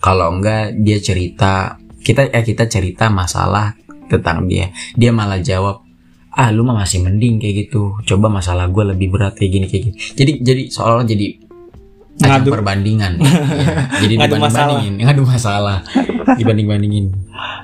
Kalau 0.00 0.32
enggak 0.32 0.76
dia 0.80 0.98
cerita 1.00 1.79
kita 2.00 2.32
eh 2.32 2.44
kita 2.44 2.66
cerita 2.66 3.12
masalah 3.12 3.76
tentang 4.10 4.48
dia. 4.50 4.72
Dia 4.98 5.14
malah 5.14 5.38
jawab 5.38 5.86
ah 6.30 6.48
lu 6.54 6.62
mah 6.62 6.86
masih 6.86 7.02
mending 7.02 7.42
kayak 7.42 7.68
gitu. 7.68 7.98
Coba 8.06 8.30
masalah 8.30 8.70
gue 8.70 8.84
lebih 8.94 9.10
berat 9.10 9.34
kayak 9.34 9.50
gini 9.50 9.66
kayak 9.66 9.82
gini 9.90 9.96
jadi 10.14 10.32
jadi 10.40 10.62
seolah 10.70 11.06
jadi 11.12 11.26
Ngadu. 12.20 12.52
perbandingan. 12.52 13.12
Ya, 13.16 13.32
jadi 14.04 14.14
Ngadu 14.20 14.34
dibanding 14.36 14.52
bandingin 14.52 14.94
ngadu 15.08 15.22
masalah. 15.24 15.78
Dibanding 16.36 16.66
bandingin 16.68 17.06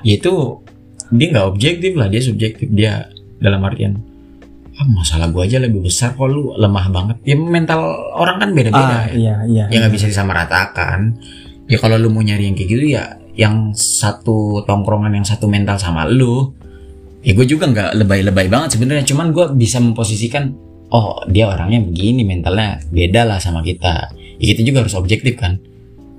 itu 0.01 0.33
dia 1.13 1.27
nggak 1.29 1.45
objektif 1.45 1.91
lah 1.93 2.07
dia 2.09 2.21
subjektif. 2.25 2.67
Dia 2.73 3.05
dalam 3.37 3.61
artian 3.61 4.01
ah, 4.77 4.87
masalah 4.93 5.29
gue 5.29 5.41
aja 5.45 5.61
lebih 5.61 5.85
besar 5.85 6.17
kok 6.17 6.25
lu 6.25 6.57
lemah 6.57 6.89
banget. 6.89 7.17
Ya 7.21 7.37
mental 7.37 7.85
orang 8.17 8.41
kan 8.41 8.49
beda-beda 8.57 8.81
ah 8.81 9.05
ya. 9.09 9.13
iya 9.13 9.35
iya 9.45 9.65
ya 9.69 9.77
nggak 9.85 9.93
bisa 9.93 10.09
disamaratakan. 10.09 11.13
Ya 11.69 11.77
kalau 11.77 12.01
lu 12.01 12.09
mau 12.09 12.25
nyari 12.25 12.49
yang 12.49 12.55
kayak 12.57 12.69
gitu 12.73 12.85
ya 12.97 13.13
yang 13.37 13.71
satu 13.77 14.65
tongkrongan 14.65 15.13
yang 15.13 15.25
satu 15.25 15.45
mental 15.45 15.77
sama 15.77 16.09
lu 16.09 16.51
ya 17.21 17.37
gue 17.37 17.45
juga 17.45 17.69
nggak 17.69 18.01
lebay-lebay 18.01 18.49
banget 18.49 18.77
sebenarnya. 18.77 19.05
Cuman 19.05 19.29
gue 19.29 19.45
bisa 19.53 19.77
memposisikan 19.77 20.51
oh 20.89 21.21
dia 21.29 21.47
orangnya 21.47 21.85
begini 21.85 22.25
mentalnya 22.25 22.81
beda 22.89 23.23
lah 23.29 23.37
sama 23.37 23.61
kita. 23.61 24.11
Ya 24.41 24.45
kita 24.53 24.61
juga 24.65 24.83
harus 24.83 24.97
objektif 24.97 25.37
kan. 25.37 25.61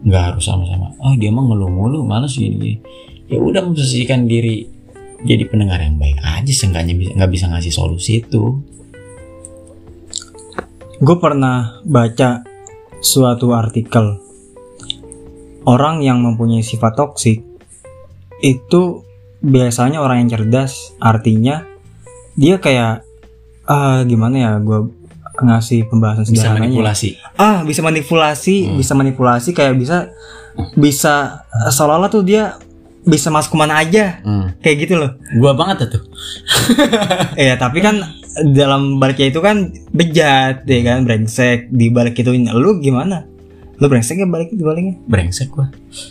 Nggak 0.06 0.22
harus 0.34 0.46
sama-sama 0.46 0.94
oh 1.02 1.14
dia 1.18 1.30
mah 1.34 1.42
ngeluh 1.46 1.70
mulu 1.70 2.06
males 2.06 2.38
gini 2.38 2.78
ya 3.28 3.38
udah 3.38 3.60
memposisikan 3.66 4.24
diri 4.24 4.66
jadi 5.26 5.50
pendengar 5.50 5.82
yang 5.82 5.98
baik 5.98 6.18
aja 6.22 6.52
seenggaknya 6.54 6.94
bisa 6.94 7.10
nggak 7.18 7.30
bisa 7.34 7.44
ngasih 7.50 7.72
solusi 7.74 8.22
itu. 8.22 8.62
Gue 10.98 11.16
pernah 11.18 11.82
baca 11.86 12.42
suatu 12.98 13.54
artikel 13.54 14.18
orang 15.68 16.00
yang 16.00 16.24
mempunyai 16.24 16.64
sifat 16.64 16.96
toksik 16.96 17.44
itu 18.40 19.04
biasanya 19.38 20.00
orang 20.00 20.24
yang 20.24 20.30
cerdas. 20.32 20.96
Artinya 20.96 21.68
dia 22.32 22.56
kayak 22.56 23.04
ah 23.64 24.00
gimana 24.02 24.36
ya 24.38 24.52
gue 24.58 24.88
ngasih 25.38 25.86
pembahasan 25.86 26.24
bisa 26.24 26.50
sederhananya. 26.50 26.72
manipulasi. 26.72 27.08
Ah 27.36 27.62
bisa 27.62 27.80
manipulasi 27.84 28.56
Hmm. 28.64 28.76
bisa 28.76 28.92
manipulasi 28.94 29.50
kayak 29.52 29.76
bisa 29.76 30.08
bisa 30.74 31.14
eh, 31.46 31.70
seolah-olah 31.70 32.08
tuh 32.08 32.24
dia 32.24 32.56
bisa 33.04 33.28
masuk 33.28 33.54
ke 33.54 33.58
mana 33.58 33.78
aja. 33.78 34.18
Hmm. 34.24 34.56
kayak 34.58 34.76
gitu 34.82 34.94
loh. 34.96 35.14
Gua 35.36 35.52
banget 35.52 35.86
tuh. 35.88 36.02
Iya 37.38 37.54
tapi 37.54 37.78
kan 37.78 38.02
dalam 38.50 38.98
baliknya 38.98 39.30
itu 39.30 39.38
kan 39.38 39.70
bejat 39.92 40.64
ya 40.64 40.80
kan 40.82 41.04
brengsek. 41.04 41.70
Di 41.70 41.90
balik 41.90 42.18
itu 42.18 42.32
lu 42.34 42.80
gimana 42.80 43.26
lu 43.78 43.86
brengsek 43.86 44.18
ya 44.18 44.26
balik 44.26 44.50
di 44.50 44.62
baliknya 44.66 44.98
brengsek 45.06 45.54
gua 45.54 45.70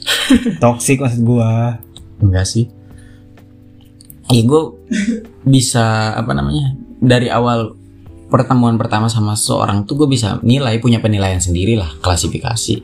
toxic 0.64 1.04
maksud 1.04 1.22
gua 1.24 1.78
Enggak 2.22 2.46
sih. 2.50 2.66
Ya 4.28 4.44
gue 4.44 4.62
bisa 5.48 6.18
apa 6.18 6.36
namanya 6.36 6.76
dari 7.00 7.32
awal 7.32 7.78
pertemuan 8.28 8.76
pertama 8.76 9.08
sama 9.08 9.40
seseorang 9.40 9.88
tuh 9.88 10.04
gue 10.04 10.08
bisa 10.12 10.44
nilai 10.44 10.84
punya 10.84 11.00
penilaian 11.00 11.40
sendiri 11.40 11.80
lah 11.80 11.88
klasifikasi. 12.04 12.84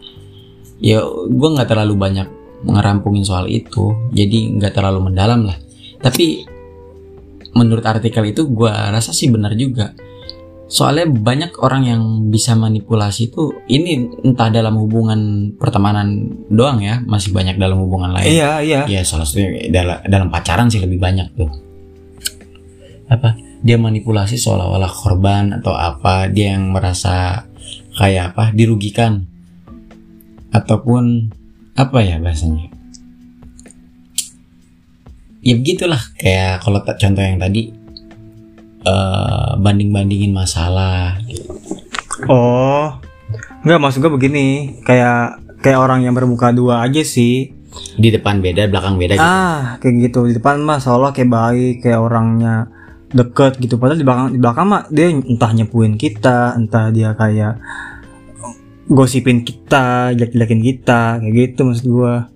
Ya 0.80 1.04
gue 1.04 1.50
nggak 1.54 1.68
terlalu 1.68 1.96
banyak 2.00 2.28
ngerampungin 2.64 3.28
soal 3.28 3.52
itu, 3.52 3.92
jadi 4.16 4.56
nggak 4.56 4.72
terlalu 4.72 5.12
mendalam 5.12 5.44
lah. 5.44 5.60
Tapi 6.00 6.48
menurut 7.52 7.84
artikel 7.84 8.24
itu 8.32 8.48
gue 8.48 8.72
rasa 8.72 9.12
sih 9.12 9.28
benar 9.28 9.52
juga. 9.60 9.92
Soalnya 10.74 11.06
banyak 11.06 11.54
orang 11.62 11.86
yang 11.86 12.02
bisa 12.34 12.58
manipulasi 12.58 13.30
itu 13.30 13.62
ini 13.70 14.10
entah 14.26 14.50
dalam 14.50 14.82
hubungan 14.82 15.54
pertemanan 15.54 16.34
doang 16.50 16.82
ya 16.82 16.98
masih 17.06 17.30
banyak 17.30 17.62
dalam 17.62 17.78
hubungan 17.78 18.10
lain. 18.10 18.26
Iya 18.26 18.52
iya. 18.66 18.82
Ya 18.90 19.06
salah 19.06 19.30
satunya 19.30 19.70
dalam, 19.70 20.02
dalam 20.10 20.28
pacaran 20.34 20.74
sih 20.74 20.82
lebih 20.82 20.98
banyak 20.98 21.30
tuh. 21.38 21.54
Apa? 23.06 23.38
Dia 23.62 23.78
manipulasi 23.78 24.34
seolah-olah 24.42 24.90
korban 24.90 25.62
atau 25.62 25.78
apa 25.78 26.26
dia 26.34 26.58
yang 26.58 26.74
merasa 26.74 27.46
kayak 27.94 28.34
apa 28.34 28.50
dirugikan. 28.50 29.30
Ataupun 30.50 31.30
apa 31.78 32.02
ya 32.02 32.18
bahasanya? 32.18 32.74
Ya 35.46 35.54
begitulah 35.54 36.02
kayak 36.18 36.66
kalau 36.66 36.82
contoh 36.82 37.22
yang 37.22 37.38
tadi 37.38 37.83
eh 38.84 39.52
banding 39.58 39.90
bandingin 39.96 40.36
masalah. 40.36 41.18
Oh. 42.28 43.00
Nggak 43.64 43.80
maksud 43.80 44.00
gue 44.04 44.12
begini. 44.12 44.48
Kayak 44.84 45.40
kayak 45.64 45.80
orang 45.80 46.04
yang 46.04 46.12
bermuka 46.12 46.52
dua 46.52 46.84
aja 46.84 47.00
sih. 47.02 47.56
Di 47.74 48.14
depan 48.14 48.44
beda 48.44 48.70
belakang 48.70 49.00
beda 49.00 49.18
gitu. 49.18 49.24
Ah 49.24 49.80
kayak 49.80 50.12
gitu. 50.12 50.28
Di 50.30 50.38
depan 50.38 50.62
mah 50.62 50.78
seolah 50.84 51.16
kayak 51.16 51.32
baik 51.32 51.76
kayak 51.82 52.00
orangnya 52.04 52.68
deket 53.10 53.58
gitu. 53.64 53.80
Padahal 53.80 53.98
di 53.98 54.06
belakang 54.06 54.28
di 54.36 54.40
belakang 54.44 54.66
mah 54.68 54.84
dia 54.92 55.10
entah 55.10 55.52
nyepuin 55.56 55.96
kita 55.98 56.60
entah 56.60 56.92
dia 56.92 57.16
kayak 57.18 57.58
gosipin 58.92 59.48
kita 59.48 60.12
jelek-jelekin 60.12 60.62
kita 60.62 61.24
kayak 61.24 61.34
gitu 61.34 61.60
maksud 61.66 61.88
gua. 61.88 62.28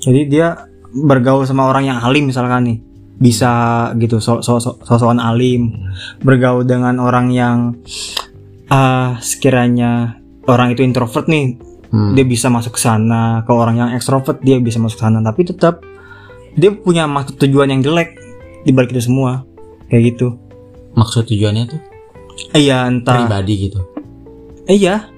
Jadi 0.00 0.20
dia 0.26 0.66
bergaul 0.96 1.44
sama 1.44 1.68
orang 1.68 1.92
yang 1.92 1.98
alim 2.00 2.32
misalkan 2.32 2.64
nih 2.64 2.78
bisa 3.16 3.52
gitu 3.96 4.20
so, 4.20 4.44
so, 4.44 4.60
so, 4.60 4.76
sosokan 4.84 5.16
alim 5.16 5.72
bergaul 6.20 6.68
dengan 6.68 7.00
orang 7.00 7.32
yang 7.32 7.72
ah 8.68 9.16
sekiranya 9.24 10.20
orang 10.44 10.76
itu 10.76 10.84
introvert 10.84 11.24
nih 11.24 11.56
Hmm. 11.96 12.12
dia 12.18 12.26
bisa 12.26 12.50
masuk 12.50 12.76
ke 12.76 12.80
sana. 12.82 13.40
Ke 13.46 13.52
orang 13.54 13.76
yang 13.78 13.90
ekstrovert 13.94 14.42
dia 14.42 14.58
bisa 14.60 14.82
masuk 14.82 14.98
ke 15.00 15.04
sana. 15.06 15.22
Tapi 15.22 15.40
tetap 15.46 15.80
dia 16.52 16.72
punya 16.72 17.06
maksud 17.06 17.40
tujuan 17.40 17.72
yang 17.72 17.80
jelek 17.80 18.18
di 18.66 18.70
balik 18.74 18.92
itu 18.92 19.06
semua. 19.06 19.46
Kayak 19.86 20.02
gitu. 20.14 20.36
Maksud 20.92 21.24
tujuannya 21.30 21.64
tuh? 21.70 21.80
Iya 22.52 22.84
entah. 22.90 23.22
Pribadi 23.22 23.54
gitu? 23.70 23.80
Iya. 24.66 25.08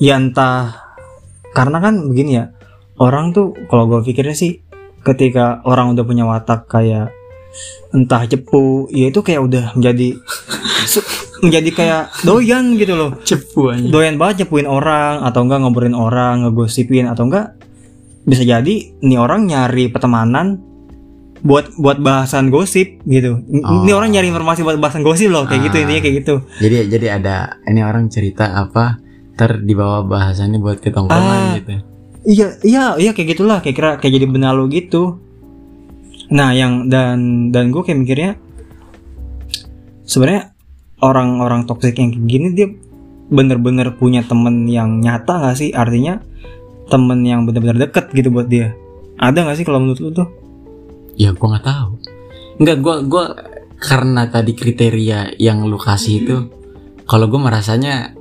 Ya 0.00 0.14
entah. 0.16 0.74
Karena 1.52 1.78
kan 1.78 2.08
begini 2.08 2.30
ya 2.34 2.50
orang 2.96 3.32
tuh 3.36 3.52
kalau 3.68 3.88
gue 3.88 4.00
pikirnya 4.04 4.36
sih 4.36 4.65
ketika 5.06 5.62
orang 5.62 5.94
udah 5.94 6.02
punya 6.02 6.26
watak 6.26 6.66
kayak 6.66 7.14
entah 7.94 8.26
cepu 8.26 8.90
ya 8.90 9.08
itu 9.08 9.22
kayak 9.22 9.40
udah 9.40 9.64
menjadi 9.72 10.18
menjadi 11.44 11.70
kayak 11.70 12.02
doyan 12.26 12.74
gitu 12.74 12.92
loh 12.92 13.10
cepu 13.22 13.70
aja 13.70 13.86
doyan 13.86 14.18
banget 14.18 14.44
nyepuin 14.44 14.66
orang 14.66 15.22
atau 15.22 15.46
enggak 15.46 15.62
ngobrolin 15.62 15.94
orang 15.94 16.42
ngegosipin 16.42 17.06
atau 17.06 17.24
enggak 17.24 17.54
bisa 18.26 18.42
jadi 18.42 18.74
nih 18.98 19.16
orang 19.16 19.46
nyari 19.46 19.86
pertemanan 19.86 20.58
buat 21.46 21.70
buat 21.78 22.02
bahasan 22.02 22.50
gosip 22.50 22.98
gitu. 23.06 23.38
Oh. 23.62 23.84
Ini 23.86 23.92
orang 23.94 24.10
nyari 24.10 24.34
informasi 24.34 24.66
buat 24.66 24.82
bahasan 24.82 25.06
gosip 25.06 25.30
loh 25.30 25.46
kayak 25.46 25.70
gitu 25.70 25.76
Ah. 25.78 25.82
intinya 25.86 26.00
kayak 26.02 26.16
gitu. 26.24 26.34
jadi 26.58 26.76
jadi 26.90 27.06
ada 27.22 27.36
ini 27.64 27.80
orang 27.80 28.10
cerita 28.10 28.50
apa 28.50 28.98
ter 29.36 29.62
dibawa 29.62 30.02
bahasannya 30.02 30.58
buat 30.58 30.82
ke 30.82 30.90
tongkrongan 30.90 31.38
Ah. 31.38 31.54
gitu 31.60 31.74
Iya 32.26 32.58
iya 32.66 32.84
iya 32.98 33.10
kayak 33.14 33.38
gitulah. 33.38 33.62
Kayak 33.62 33.76
kira 33.78 33.90
kayak 34.02 34.14
jadi 34.18 34.26
benalu 34.26 34.82
gitu. 34.82 35.22
Nah 36.34 36.50
yang 36.50 36.90
dan 36.90 37.48
dan 37.54 37.70
gue 37.70 37.86
kayak 37.86 38.02
mikirnya 38.02 38.32
sebenarnya 40.02 40.50
orang-orang 40.98 41.70
toksik 41.70 42.02
yang 42.02 42.10
kayak 42.10 42.26
gini 42.26 42.48
dia 42.50 42.68
bener-bener 43.30 43.94
punya 43.94 44.26
temen 44.26 44.66
yang 44.66 44.98
nyata 44.98 45.38
gak 45.38 45.56
sih? 45.58 45.70
Artinya 45.70 46.18
temen 46.90 47.22
yang 47.22 47.46
bener-bener 47.46 47.86
deket 47.86 48.10
gitu 48.10 48.34
buat 48.34 48.50
dia. 48.50 48.74
Ada 49.22 49.46
gak 49.46 49.56
sih 49.62 49.66
kalau 49.66 49.82
menurut 49.82 50.02
lu 50.02 50.10
tuh? 50.10 50.28
Ya 51.14 51.30
gua 51.30 51.56
nggak 51.56 51.66
tahu. 51.66 51.90
Nggak 52.58 52.78
gua 52.82 52.96
gua 53.06 53.24
karena 53.78 54.26
tadi 54.26 54.52
kriteria 54.56 55.38
yang 55.38 55.62
lu 55.62 55.78
kasih 55.78 56.14
itu 56.26 56.36
kalau 57.06 57.30
gua 57.30 57.50
merasanya 57.50 58.18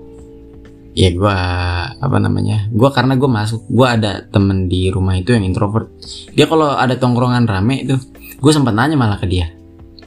ya 0.95 1.11
gua 1.11 1.35
apa 1.99 2.17
namanya 2.23 2.71
gua 2.71 2.89
karena 2.95 3.19
gua 3.19 3.27
masuk 3.27 3.67
gua 3.67 3.99
ada 3.99 4.23
temen 4.31 4.71
di 4.71 4.87
rumah 4.87 5.19
itu 5.19 5.35
yang 5.35 5.43
introvert. 5.43 5.91
Dia 6.31 6.47
kalau 6.47 6.71
ada 6.71 6.95
tongkrongan 6.95 7.45
rame 7.45 7.83
itu 7.83 7.99
gue 8.35 8.51
sempat 8.51 8.71
nanya 8.71 8.95
malah 8.95 9.19
ke 9.19 9.27
dia. 9.27 9.51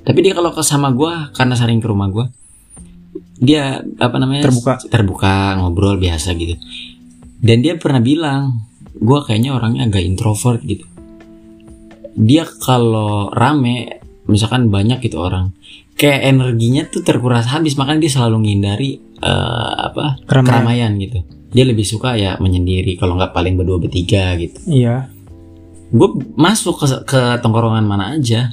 Tapi 0.03 0.19
dia 0.25 0.33
kalau 0.33 0.51
ke 0.57 0.65
sama 0.65 0.89
gua 0.91 1.29
karena 1.37 1.55
sering 1.55 1.85
ke 1.85 1.87
rumah 1.87 2.09
gua 2.09 2.27
dia 3.39 3.85
apa 4.03 4.17
namanya 4.19 4.51
Terbuka. 4.51 4.83
terbuka 4.89 5.61
ngobrol 5.61 6.01
biasa 6.01 6.35
gitu. 6.35 6.57
Dan 7.39 7.63
dia 7.63 7.77
pernah 7.77 8.01
bilang 8.01 8.67
gua 8.97 9.23
kayaknya 9.23 9.55
orangnya 9.55 9.87
agak 9.87 10.03
introvert 10.03 10.65
gitu. 10.65 10.89
Dia 12.19 12.49
kalau 12.49 13.31
rame 13.31 14.01
misalkan 14.27 14.73
banyak 14.73 15.05
gitu 15.05 15.21
orang 15.21 15.53
kayak 15.99 16.31
energinya 16.31 16.87
tuh 16.87 17.03
terkuras 17.03 17.51
habis 17.51 17.75
makanya 17.75 18.07
dia 18.07 18.13
selalu 18.15 18.45
menghindari 18.45 19.03
eh, 19.21 19.31
apa 19.85 20.23
Keramaian. 20.25 20.49
keramaian 20.63 20.93
gitu. 20.99 21.19
Dia 21.49 21.65
lebih 21.65 21.83
suka 21.83 22.13
ya 22.15 22.37
menyendiri 22.37 22.95
kalau 22.95 23.17
nggak 23.17 23.33
paling 23.33 23.55
berdua 23.55 23.79
bertiga 23.79 24.37
gitu. 24.37 24.61
Iya. 24.65 25.09
Gue 25.89 26.09
masuk 26.35 26.77
ke, 26.77 26.87
ke 27.03 27.21
tongkrongan 27.41 27.83
mana 27.83 28.13
aja. 28.15 28.53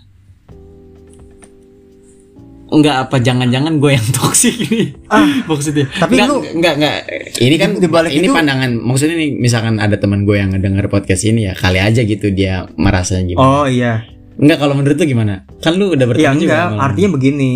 Enggak 2.65 3.07
apa 3.07 3.21
jangan-jangan 3.21 3.77
gue 3.77 3.91
yang 3.93 4.07
toksik 4.17 4.55
ini. 4.57 4.95
Ah, 5.07 5.21
maksudnya 5.43 5.85
tapi 5.93 6.17
Nggak, 6.17 6.27
lu- 6.27 6.45
nggak 6.55 6.73
nggak. 6.75 6.95
Ini 7.37 7.55
kan 7.55 7.69
Di 7.77 7.87
balik 7.87 8.11
ini 8.11 8.25
itu- 8.25 8.33
pandangan 8.33 8.71
maksudnya 8.73 9.15
nih 9.15 9.31
misalkan 9.37 9.77
ada 9.77 9.95
teman 9.95 10.25
gue 10.25 10.35
yang 10.35 10.49
ngedenger 10.49 10.87
podcast 10.87 11.23
ini 11.23 11.45
ya 11.45 11.53
kali 11.53 11.77
aja 11.77 12.01
gitu 12.01 12.31
dia 12.31 12.65
merasa 12.73 13.21
gimana. 13.21 13.43
Oh 13.43 13.65
iya. 13.69 14.01
Enggak 14.35 14.59
kalau 14.59 14.73
menurut 14.73 14.97
lu 14.97 15.05
gimana? 15.05 15.45
Kan 15.59 15.77
lu 15.77 15.93
udah 15.93 16.05
berteman 16.05 16.35
juga. 16.35 16.41
enggak, 16.41 16.63
sama 16.65 16.81
artinya 16.81 17.09
begini. 17.13 17.51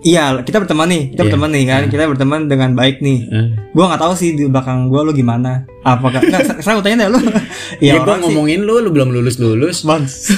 Iya, 0.00 0.40
kita 0.40 0.64
berteman 0.64 0.88
nih, 0.88 1.12
kita 1.12 1.20
Iya. 1.20 1.26
berteman 1.28 1.50
nih 1.52 1.64
kan, 1.68 1.82
kita 1.92 2.08
berteman 2.08 2.40
dengan 2.48 2.72
baik 2.72 3.04
nih. 3.04 3.18
Eh. 3.28 3.48
Gua 3.76 3.92
nggak 3.92 4.00
tahu 4.00 4.16
sih 4.16 4.32
di 4.32 4.48
belakang 4.48 4.88
gua 4.88 5.04
lu 5.04 5.12
gimana. 5.12 5.68
Apakah 5.84 6.24
enggak 6.24 6.56
sekarang 6.56 6.80
gua 6.80 6.86
tanya 6.88 7.04
deh 7.04 7.08
lu. 7.12 7.20
Ya, 7.84 7.96
ya, 7.96 8.00
gua 8.00 8.16
orang 8.16 8.20
sih 8.24 8.32
ngomongin 8.32 8.60
lu, 8.64 8.80
lu 8.80 8.88
belum 8.96 9.12
lulus 9.12 9.36
lulus. 9.36 9.84
Bans. 9.84 10.32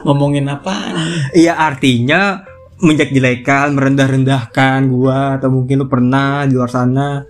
ngomongin 0.08 0.48
apaan? 0.48 0.96
Iya 1.36 1.60
artinya 1.60 2.48
menjelek-jelekan, 2.80 3.76
merendah-rendahkan 3.76 4.88
gua 4.88 5.36
atau 5.36 5.52
mungkin 5.52 5.84
lu 5.84 5.86
pernah 5.88 6.48
di 6.48 6.56
luar 6.56 6.72
sana. 6.72 7.28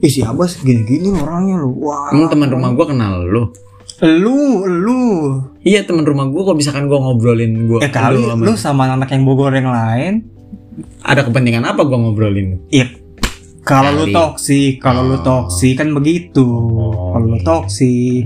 Ih 0.00 0.12
si 0.12 0.20
Abbas 0.20 0.60
gini-gini 0.60 1.08
orangnya 1.16 1.60
lu. 1.60 1.72
Wah. 1.88 2.12
Emang 2.12 2.28
teman 2.28 2.52
rumah 2.52 2.68
gua 2.76 2.84
kenal 2.92 3.24
lu. 3.24 3.48
Lu, 4.00 4.36
lu. 4.64 5.00
Iya 5.60 5.84
teman 5.84 6.02
rumah 6.02 6.24
gua 6.26 6.42
kalau 6.42 6.56
misalkan 6.56 6.88
gua 6.88 7.00
ngobrolin 7.00 7.68
gua 7.68 7.78
Ya 7.78 7.90
kali 7.90 8.16
lu 8.16 8.24
sama- 8.26 8.44
lu 8.46 8.52
sama 8.56 8.82
anak 8.88 9.10
yang 9.10 9.22
Bogor 9.22 9.52
yang 9.52 9.68
lain. 9.68 10.24
ada 11.02 11.20
kepentingan 11.20 11.60
apa 11.62 11.84
gua 11.84 11.98
ngobrolin? 11.98 12.64
Iya. 12.68 12.88
Kalau 13.60 13.92
lu 13.92 14.08
Kali. 14.08 14.14
toksik, 14.14 14.72
kalau 14.80 15.04
lu 15.04 15.14
Oh. 15.14 15.20
toksik 15.20 15.76
kan 15.76 15.92
begitu. 15.92 16.40
Oh, 16.40 17.12
kalau 17.12 17.26
lu 17.26 17.36
gitu. 17.36 17.44
toksik, 17.44 18.24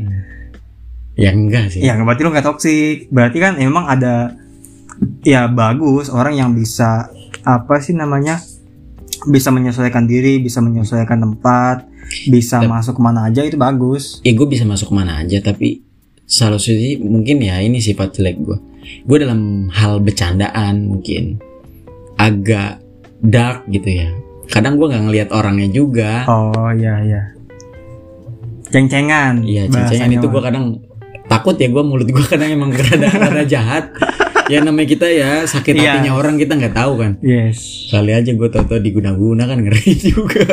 Ya 1.15 1.31
enggak 1.31 1.71
sih. 1.71 1.83
ya 1.83 1.95
berarti 1.97 2.23
lu 2.23 2.31
nggak 2.31 2.47
toksik. 2.47 2.97
Berarti 3.11 3.39
kan 3.39 3.59
emang 3.59 3.87
ada 3.89 4.39
ya 5.23 5.47
bagus 5.49 6.07
orang 6.07 6.35
yang 6.35 6.51
bisa 6.53 7.11
apa 7.43 7.75
sih 7.79 7.93
namanya? 7.93 8.39
Bisa 9.29 9.49
menyesuaikan 9.51 10.05
diri, 10.05 10.41
bisa 10.41 10.61
menyesuaikan 10.61 11.21
tempat, 11.21 11.89
bisa 12.29 12.61
Tep- 12.61 12.71
masuk 12.71 12.95
ke 12.99 13.03
mana 13.03 13.29
aja 13.29 13.41
itu 13.45 13.57
bagus. 13.57 14.21
Ya 14.25 14.33
gue 14.37 14.47
bisa 14.49 14.65
masuk 14.69 14.93
ke 14.93 14.95
mana 14.95 15.21
aja 15.21 15.41
tapi 15.41 15.85
salah 16.25 16.57
satu 16.57 17.05
mungkin 17.05 17.41
ya 17.45 17.61
ini 17.61 17.81
sifat 17.81 18.17
jelek 18.17 18.37
gua. 18.41 18.59
Gue 19.05 19.17
dalam 19.21 19.69
hal 19.73 20.01
bercandaan 20.01 20.89
mungkin 20.89 21.41
agak 22.21 22.81
dark 23.25 23.65
gitu 23.69 23.89
ya. 23.89 24.09
Kadang 24.49 24.77
gua 24.77 24.93
nggak 24.93 25.05
ngelihat 25.09 25.29
orangnya 25.33 25.69
juga. 25.73 26.29
Oh 26.29 26.69
iya 26.73 27.01
iya. 27.01 27.23
Ceng-cengan. 28.69 29.47
Iya, 29.47 29.71
bahasanya 29.71 30.19
itu 30.19 30.27
gue 30.27 30.43
kadang 30.43 30.83
takut 31.31 31.55
ya 31.57 31.71
gue 31.71 31.83
mulut 31.87 32.11
gue 32.11 32.25
kadang 32.27 32.51
emang 32.51 32.75
rada 32.77 33.09
rada 33.09 33.45
jahat. 33.47 33.95
Ya 34.45 34.61
namanya 34.61 34.85
kita 34.87 35.07
ya 35.07 35.31
sakit 35.45 35.73
Iya. 35.73 35.97
hatinya 35.97 36.13
orang 36.15 36.37
kita 36.37 36.53
nggak 36.53 36.75
tahu 36.75 36.93
kan. 36.97 37.13
Yes. 37.21 37.89
Kali 37.89 38.13
aja 38.13 38.29
gue 38.29 38.49
tau-tau 38.49 38.77
diguna-guna 38.77 39.45
kan 39.45 39.59
ngeri 39.59 39.93
juga. 40.13 40.45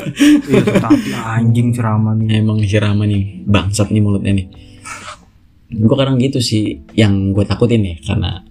Iya, 0.48 0.64
tapi 0.80 1.12
anjing 1.12 1.72
ceramah 1.72 2.16
nih. 2.16 2.40
emang 2.40 2.58
si 2.62 2.78
Rama 2.78 3.04
nih 3.04 3.44
bangsat 3.44 3.90
nih 3.90 4.00
mulutnya 4.00 4.32
nih. 4.34 4.48
Gue 5.72 5.96
kadang 5.96 6.16
gitu 6.18 6.40
sih 6.40 6.80
yang 6.94 7.32
gue 7.32 7.44
takutin 7.44 7.84
ya 7.84 7.96
karena 8.02 8.44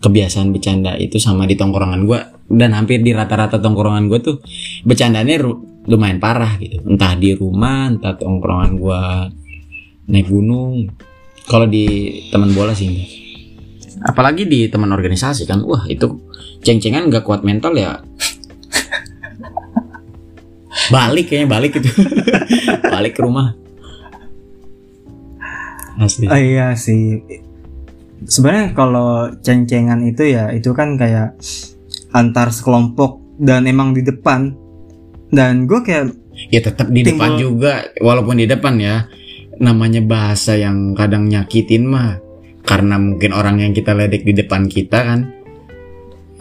kebiasaan 0.00 0.50
bercanda 0.50 0.96
itu 0.96 1.18
sama 1.18 1.44
di 1.44 1.54
tongkrongan 1.54 2.02
gue 2.02 2.20
dan 2.50 2.72
hampir 2.72 2.98
di 2.98 3.12
rata-rata 3.12 3.58
tongkrongan 3.58 4.06
gue 4.06 4.18
tuh 4.18 4.36
bercandanya 4.82 5.44
lumayan 5.84 6.16
parah 6.16 6.56
gitu 6.56 6.80
entah 6.82 7.12
di 7.14 7.30
rumah 7.32 7.90
entah 7.90 8.16
tongkrongan 8.16 8.70
gue 8.74 9.00
naik 10.08 10.26
gunung 10.26 10.88
kalau 11.44 11.66
di 11.66 11.84
teman 12.26 12.50
bola 12.50 12.72
sih 12.72 12.88
enggak 12.88 13.10
apalagi 14.00 14.48
di 14.48 14.68
teman 14.72 14.92
organisasi 14.92 15.44
kan 15.44 15.60
wah 15.64 15.84
itu 15.84 16.16
ceng-cengan 16.64 17.08
nggak 17.08 17.24
kuat 17.24 17.44
mental 17.44 17.76
ya. 17.76 18.00
Balik 20.90 21.30
kayaknya 21.30 21.48
balik 21.50 21.72
itu. 21.78 21.90
Balik 22.94 23.18
ke 23.18 23.20
rumah. 23.22 23.54
Asli. 26.00 26.26
Ah, 26.26 26.40
iya 26.40 26.66
sih. 26.74 27.20
Sebenarnya 28.26 28.74
kalau 28.74 29.30
ceng-cengan 29.38 30.02
itu 30.06 30.34
ya 30.34 30.50
itu 30.50 30.74
kan 30.74 30.98
kayak 30.98 31.36
antar 32.10 32.50
sekelompok 32.50 33.22
dan 33.38 33.70
emang 33.70 33.94
di 33.94 34.02
depan. 34.02 34.54
Dan 35.30 35.70
gue 35.70 35.78
kayak 35.84 36.10
ya 36.50 36.58
tetap 36.58 36.90
di 36.90 37.06
Timbul- 37.06 37.14
depan 37.14 37.30
juga 37.38 37.72
walaupun 38.02 38.40
di 38.40 38.46
depan 38.50 38.74
ya. 38.80 39.06
Namanya 39.60 40.00
bahasa 40.00 40.56
yang 40.56 40.96
kadang 40.96 41.28
nyakitin 41.28 41.84
mah 41.84 42.29
karena 42.62 42.96
mungkin 42.96 43.30
orang 43.32 43.60
yang 43.60 43.72
kita 43.72 43.92
ledek 43.92 44.22
di 44.22 44.32
depan 44.32 44.68
kita 44.68 44.98
kan 45.02 45.20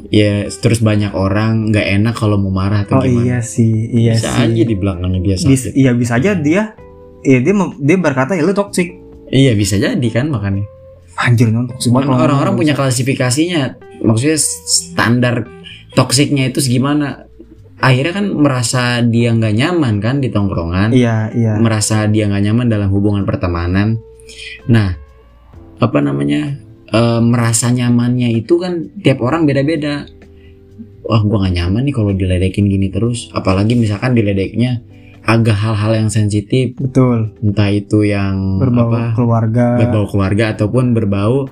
ya 0.10 0.50
terus 0.50 0.82
banyak 0.82 1.14
orang 1.14 1.70
nggak 1.70 1.88
enak 2.02 2.16
kalau 2.18 2.40
mau 2.42 2.50
marah 2.50 2.84
atau 2.84 2.98
oh 2.98 3.06
gimana 3.06 3.26
iya 3.26 3.40
sih, 3.46 3.90
iya 3.94 4.18
bisa 4.18 4.30
sih. 4.34 4.42
aja 4.50 4.64
di 4.66 4.76
belakangnya 4.76 5.20
Bis- 5.22 5.46
aja. 5.46 5.70
iya 5.78 5.92
bisa 5.94 6.14
aja 6.18 6.32
dia 6.34 6.74
ya 7.22 7.38
dia 7.44 7.54
dia 7.78 7.98
berkata 8.00 8.34
ya 8.34 8.42
lu 8.42 8.56
toxic. 8.56 8.96
iya 9.30 9.54
bisa 9.54 9.78
jadi 9.78 10.08
kan 10.10 10.32
makanya 10.32 10.66
Anjir 11.20 11.52
non 11.52 11.68
toxic 11.68 11.92
Kan 11.92 12.08
banget 12.08 12.16
orang-orang 12.26 12.54
punya 12.56 12.74
klasifikasinya 12.74 13.76
maksudnya 14.02 14.40
standar 14.66 15.36
toksiknya 15.94 16.48
itu 16.48 16.64
segimana 16.64 17.28
akhirnya 17.80 18.14
kan 18.24 18.26
merasa 18.34 19.04
dia 19.04 19.32
nggak 19.36 19.56
nyaman 19.56 20.00
kan 20.00 20.20
di 20.20 20.32
tongkrongan 20.32 20.92
Iya, 20.96 21.32
iya. 21.36 21.54
merasa 21.60 22.08
dia 22.08 22.28
nggak 22.28 22.44
nyaman 22.50 22.68
dalam 22.68 22.90
hubungan 22.92 23.24
pertemanan. 23.24 24.00
Nah, 24.68 24.96
apa 25.80 25.98
namanya 25.98 26.60
e, 26.86 27.00
merasa 27.20 27.68
nyamannya 27.68 28.32
itu 28.34 28.56
kan 28.56 28.92
tiap 28.98 29.20
orang 29.20 29.44
beda-beda. 29.44 30.06
Wah, 31.02 31.22
gua 31.22 31.42
nggak 31.42 31.56
nyaman 31.56 31.82
nih 31.84 31.96
kalau 31.96 32.12
diledekin 32.12 32.66
gini 32.66 32.88
terus. 32.88 33.32
Apalagi 33.32 33.74
misalkan 33.74 34.14
diledeknya 34.14 34.84
agak 35.22 35.56
hal-hal 35.56 35.96
yang 35.96 36.10
sensitif, 36.10 36.74
Betul. 36.76 37.34
entah 37.40 37.70
itu 37.70 38.02
yang 38.04 38.58
Berbau 38.58 38.90
apa, 38.90 39.02
keluarga, 39.14 39.66
berbau 39.76 40.06
keluarga 40.06 40.54
ataupun 40.54 40.92
berbau 40.92 41.46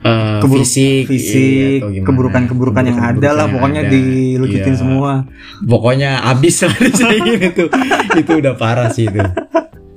eh, 0.00 0.36
Keburu- 0.38 0.60
fisik, 0.60 1.04
iya, 1.04 1.08
fisik, 1.08 1.78
gimana. 1.80 2.04
keburukan-keburukan 2.04 2.84
yang 2.84 3.00
ada 3.00 3.28
lah 3.30 3.44
yang 3.44 3.52
pokoknya 3.54 3.82
ada. 3.82 3.90
dilucutin 3.90 4.68
Iya. 4.68 4.76
semua. 4.76 5.12
pokoknya 5.62 6.10
abis 6.26 6.56
lah 6.60 6.76
disaingin 6.84 7.40
itu 7.42 7.64
itu 8.14 8.32
udah 8.34 8.54
parah 8.54 8.88
sih 8.88 9.08
itu 9.08 9.20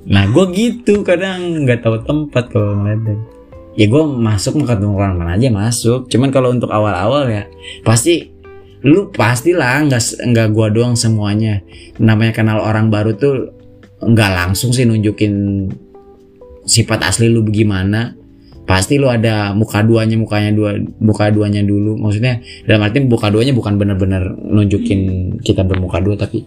nah 0.04 0.24
gue 0.24 0.44
gitu 0.50 1.04
kadang 1.04 1.60
nggak 1.60 1.84
tahu 1.84 2.00
tempat 2.00 2.48
kalau 2.48 2.72
ngeledek 2.78 3.20
ya 3.78 3.86
gue 3.86 4.02
masuk 4.02 4.66
ketemu 4.66 4.98
orang 4.98 5.14
mana 5.22 5.38
aja 5.38 5.54
masuk. 5.54 6.10
Cuman 6.10 6.34
kalau 6.34 6.50
untuk 6.50 6.66
awal-awal 6.74 7.30
ya 7.30 7.46
pasti 7.86 8.34
lu 8.82 9.10
pastilah 9.14 9.86
nggak 9.86 10.02
nggak 10.34 10.48
gua 10.50 10.66
doang 10.74 10.98
semuanya. 10.98 11.62
Namanya 12.02 12.34
kenal 12.34 12.58
orang 12.58 12.90
baru 12.90 13.14
tuh 13.14 13.54
nggak 14.02 14.30
langsung 14.34 14.74
sih 14.74 14.82
nunjukin 14.82 15.66
sifat 16.66 17.00
asli 17.06 17.30
lu 17.30 17.46
bagaimana 17.46 18.18
pasti 18.68 19.00
lu 19.00 19.08
ada 19.08 19.56
muka 19.56 19.80
duanya 19.80 20.14
mukanya 20.20 20.50
dua 20.50 20.70
muka 20.98 21.30
duanya 21.30 21.62
dulu. 21.62 21.94
Maksudnya 22.02 22.42
dalam 22.66 22.82
arti 22.82 22.98
muka 23.06 23.30
duanya 23.30 23.54
bukan 23.54 23.78
benar-benar 23.78 24.34
nunjukin 24.42 25.34
kita 25.38 25.62
bermuka 25.62 26.02
dua 26.02 26.18
tapi 26.18 26.42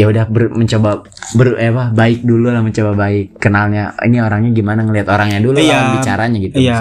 ya 0.00 0.06
udah 0.06 0.24
ber- 0.26 0.50
mencoba 0.50 1.04
ber 1.34 1.48
eh, 1.54 1.68
apa 1.68 1.92
baik 1.92 2.22
dulu 2.22 2.48
lah 2.48 2.58
mencoba 2.58 2.92
baik 2.94 3.36
kenalnya 3.36 3.92
ini 4.00 4.16
orangnya 4.18 4.50
gimana 4.50 4.80
ngelihat 4.80 5.08
orangnya 5.08 5.38
dulu 5.38 5.56
Iya. 5.56 5.68
lah 5.70 5.84
bicaranya 5.94 6.38
gitu 6.38 6.56
Iya, 6.56 6.78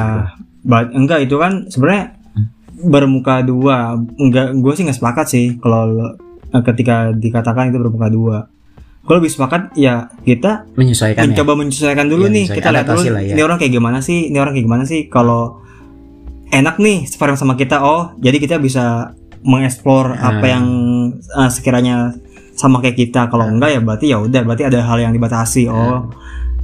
ba- 0.62 0.88
enggak 0.90 1.20
itu 1.22 1.36
kan 1.36 1.68
sebenarnya 1.68 2.16
bermuka 2.80 3.44
dua. 3.44 4.00
Enggak, 4.16 4.56
gue 4.56 4.72
sih 4.74 4.84
nggak 4.84 4.96
sepakat 4.96 5.26
sih 5.28 5.46
kalau 5.58 6.16
eh, 6.48 6.64
ketika 6.64 7.12
dikatakan 7.12 7.70
itu 7.70 7.78
bermuka 7.78 8.08
dua. 8.08 8.38
Gue 9.02 9.16
lebih 9.18 9.28
sepakat 9.30 9.74
ya 9.76 10.08
kita 10.22 10.70
menyesuaikan 10.72 11.20
ya 11.20 11.28
mencoba 11.28 11.52
menyesuaikan 11.58 12.06
dulu 12.06 12.24
Iya, 12.24 12.30
nih. 12.30 12.46
menyesuaikan, 12.46 12.58
Kita 12.58 12.70
lihat 12.72 12.88
dulu 12.88 13.02
lah 13.10 13.22
ya. 13.22 13.34
ini 13.34 13.42
orang 13.42 13.58
kayak 13.58 13.74
gimana 13.74 13.98
sih, 14.00 14.20
ini 14.26 14.38
orang 14.38 14.54
kayak 14.54 14.66
gimana 14.66 14.84
sih. 14.86 15.00
Kalau 15.08 15.60
enak 16.50 16.76
nih 16.78 17.04
sparring 17.04 17.36
sama 17.36 17.54
kita, 17.54 17.82
oh 17.82 18.16
jadi 18.18 18.38
kita 18.38 18.56
bisa 18.58 19.12
mengeksplor 19.42 20.14
apa 20.14 20.40
Hmm. 20.40 20.54
yang 20.54 20.66
eh, 21.14 21.50
sekiranya 21.50 22.16
sama 22.60 22.84
kayak 22.84 23.00
kita. 23.00 23.32
Kalau 23.32 23.48
enggak 23.48 23.72
ya 23.72 23.80
berarti 23.80 24.06
ya 24.12 24.20
udah, 24.20 24.42
berarti 24.44 24.68
ada 24.68 24.84
hal 24.84 25.00
yang 25.00 25.16
dibatasi. 25.16 25.72
Oh, 25.72 26.12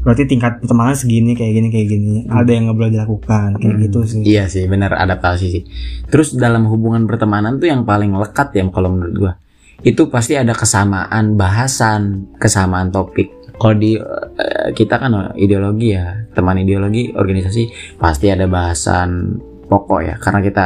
berarti 0.03 0.27
tingkat 0.27 0.59
pertemanan 0.59 0.91
segini 0.93 1.31
kayak 1.33 1.55
gini 1.55 1.67
kayak 1.71 1.87
gini. 1.87 2.15
Ada 2.27 2.51
yang 2.51 2.67
nggak 2.67 2.77
boleh 2.77 2.91
dilakukan 2.91 3.47
kayak 3.63 3.75
Hmm. 3.79 3.83
gitu 3.87 3.99
sih. 4.03 4.21
Iya 4.27 4.51
sih, 4.51 4.67
benar 4.67 4.91
adaptasi 4.99 5.45
sih. 5.47 5.63
Terus 6.11 6.35
dalam 6.35 6.67
hubungan 6.67 7.07
pertemanan 7.07 7.55
tuh 7.57 7.71
yang 7.71 7.87
paling 7.87 8.11
lekat 8.11 8.51
ya 8.51 8.67
kalau 8.67 8.91
menurut 8.91 9.15
gua. 9.15 9.33
Itu 9.81 10.11
pasti 10.11 10.35
ada 10.35 10.51
kesamaan 10.51 11.39
bahasan, 11.39 12.35
kesamaan 12.35 12.91
topik. 12.91 13.31
Kalau 13.55 13.75
di 13.79 13.95
eh, 13.95 14.69
kita 14.75 14.99
kan 14.99 15.31
ideologi 15.39 15.95
ya, 15.95 16.27
teman 16.35 16.59
ideologi, 16.59 17.15
organisasi 17.15 17.95
pasti 17.95 18.27
ada 18.27 18.51
bahasan 18.51 19.39
pokok 19.65 19.99
ya 20.03 20.15
karena 20.19 20.39
kita 20.43 20.65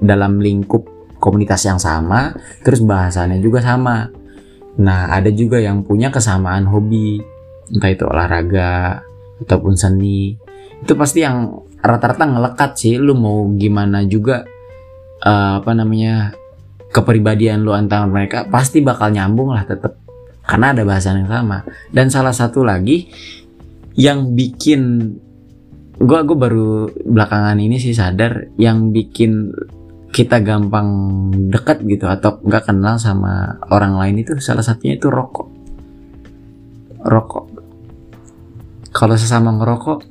dalam 0.00 0.36
lingkup 0.38 0.84
komunitas 1.20 1.64
yang 1.68 1.76
sama, 1.76 2.32
terus 2.64 2.80
bahasannya 2.80 3.40
juga 3.40 3.60
sama. 3.60 4.19
Nah, 4.78 5.10
ada 5.10 5.28
juga 5.34 5.58
yang 5.58 5.82
punya 5.82 6.14
kesamaan 6.14 6.70
hobi, 6.70 7.18
entah 7.74 7.90
itu 7.90 8.04
olahraga 8.06 9.02
ataupun 9.42 9.74
seni. 9.74 10.38
Itu 10.80 10.94
pasti 10.94 11.26
yang 11.26 11.50
rata-rata 11.82 12.28
ngelekat 12.28 12.70
sih. 12.78 12.94
Lu 13.00 13.18
mau 13.18 13.48
gimana 13.56 14.04
juga 14.06 14.46
eh, 15.24 15.52
apa 15.58 15.72
namanya 15.74 16.32
kepribadian 16.90 17.62
lu 17.62 17.70
antara 17.70 18.02
mereka 18.10 18.50
pasti 18.50 18.82
bakal 18.82 19.14
nyambung 19.14 19.54
lah 19.54 19.62
tetap 19.62 19.94
karena 20.46 20.74
ada 20.74 20.82
bahasan 20.82 21.24
yang 21.24 21.30
sama. 21.30 21.62
Dan 21.90 22.10
salah 22.10 22.34
satu 22.34 22.66
lagi 22.66 23.10
yang 23.94 24.34
bikin 24.34 25.14
gua 26.00 26.24
gua 26.24 26.38
baru 26.48 26.90
belakangan 27.06 27.58
ini 27.60 27.76
sih 27.78 27.94
sadar 27.94 28.50
yang 28.56 28.90
bikin 28.90 29.52
kita 30.10 30.42
gampang 30.42 30.88
dekat 31.54 31.86
gitu 31.86 32.10
atau 32.10 32.42
nggak 32.42 32.66
kenal 32.66 32.98
sama 32.98 33.62
orang 33.70 33.94
lain 33.94 34.26
itu 34.26 34.34
salah 34.42 34.62
satunya 34.62 34.98
itu 34.98 35.06
rokok. 35.06 35.46
Rokok. 37.06 37.46
Kalau 38.90 39.14
sesama 39.14 39.54
ngerokok 39.54 40.02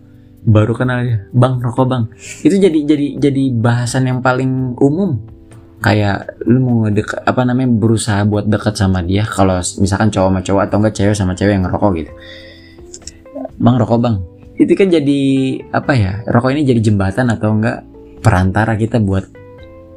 baru 0.47 0.71
kenal 0.71 1.03
dia. 1.03 1.19
Bang 1.35 1.59
rokok 1.59 1.85
bang. 1.85 2.03
Itu 2.15 2.55
jadi 2.55 2.79
jadi 2.87 3.07
jadi 3.19 3.43
bahasan 3.51 4.07
yang 4.07 4.19
paling 4.23 4.79
umum. 4.79 5.19
Kayak 5.79 6.35
lu 6.43 6.59
mau 6.59 6.75
ngedek 6.87 7.23
apa 7.23 7.41
namanya 7.47 7.71
berusaha 7.71 8.23
buat 8.27 8.47
dekat 8.47 8.75
sama 8.75 8.99
dia 8.99 9.23
kalau 9.23 9.63
misalkan 9.79 10.11
cowok 10.11 10.27
sama 10.27 10.41
cowok 10.43 10.61
atau 10.67 10.75
enggak 10.83 10.95
cewek 10.95 11.15
sama 11.15 11.33
cewek 11.35 11.55
yang 11.55 11.63
ngerokok 11.67 11.91
gitu. 11.99 12.11
Bang 13.59 13.75
rokok 13.75 13.99
bang. 13.99 14.15
Itu 14.59 14.75
kan 14.75 14.87
jadi 14.91 15.21
apa 15.75 15.91
ya 15.95 16.23
rokok 16.27 16.51
ini 16.55 16.67
jadi 16.67 16.79
jembatan 16.83 17.31
atau 17.31 17.51
enggak 17.55 17.83
perantara 18.19 18.75
kita 18.75 18.99
buat 18.99 19.38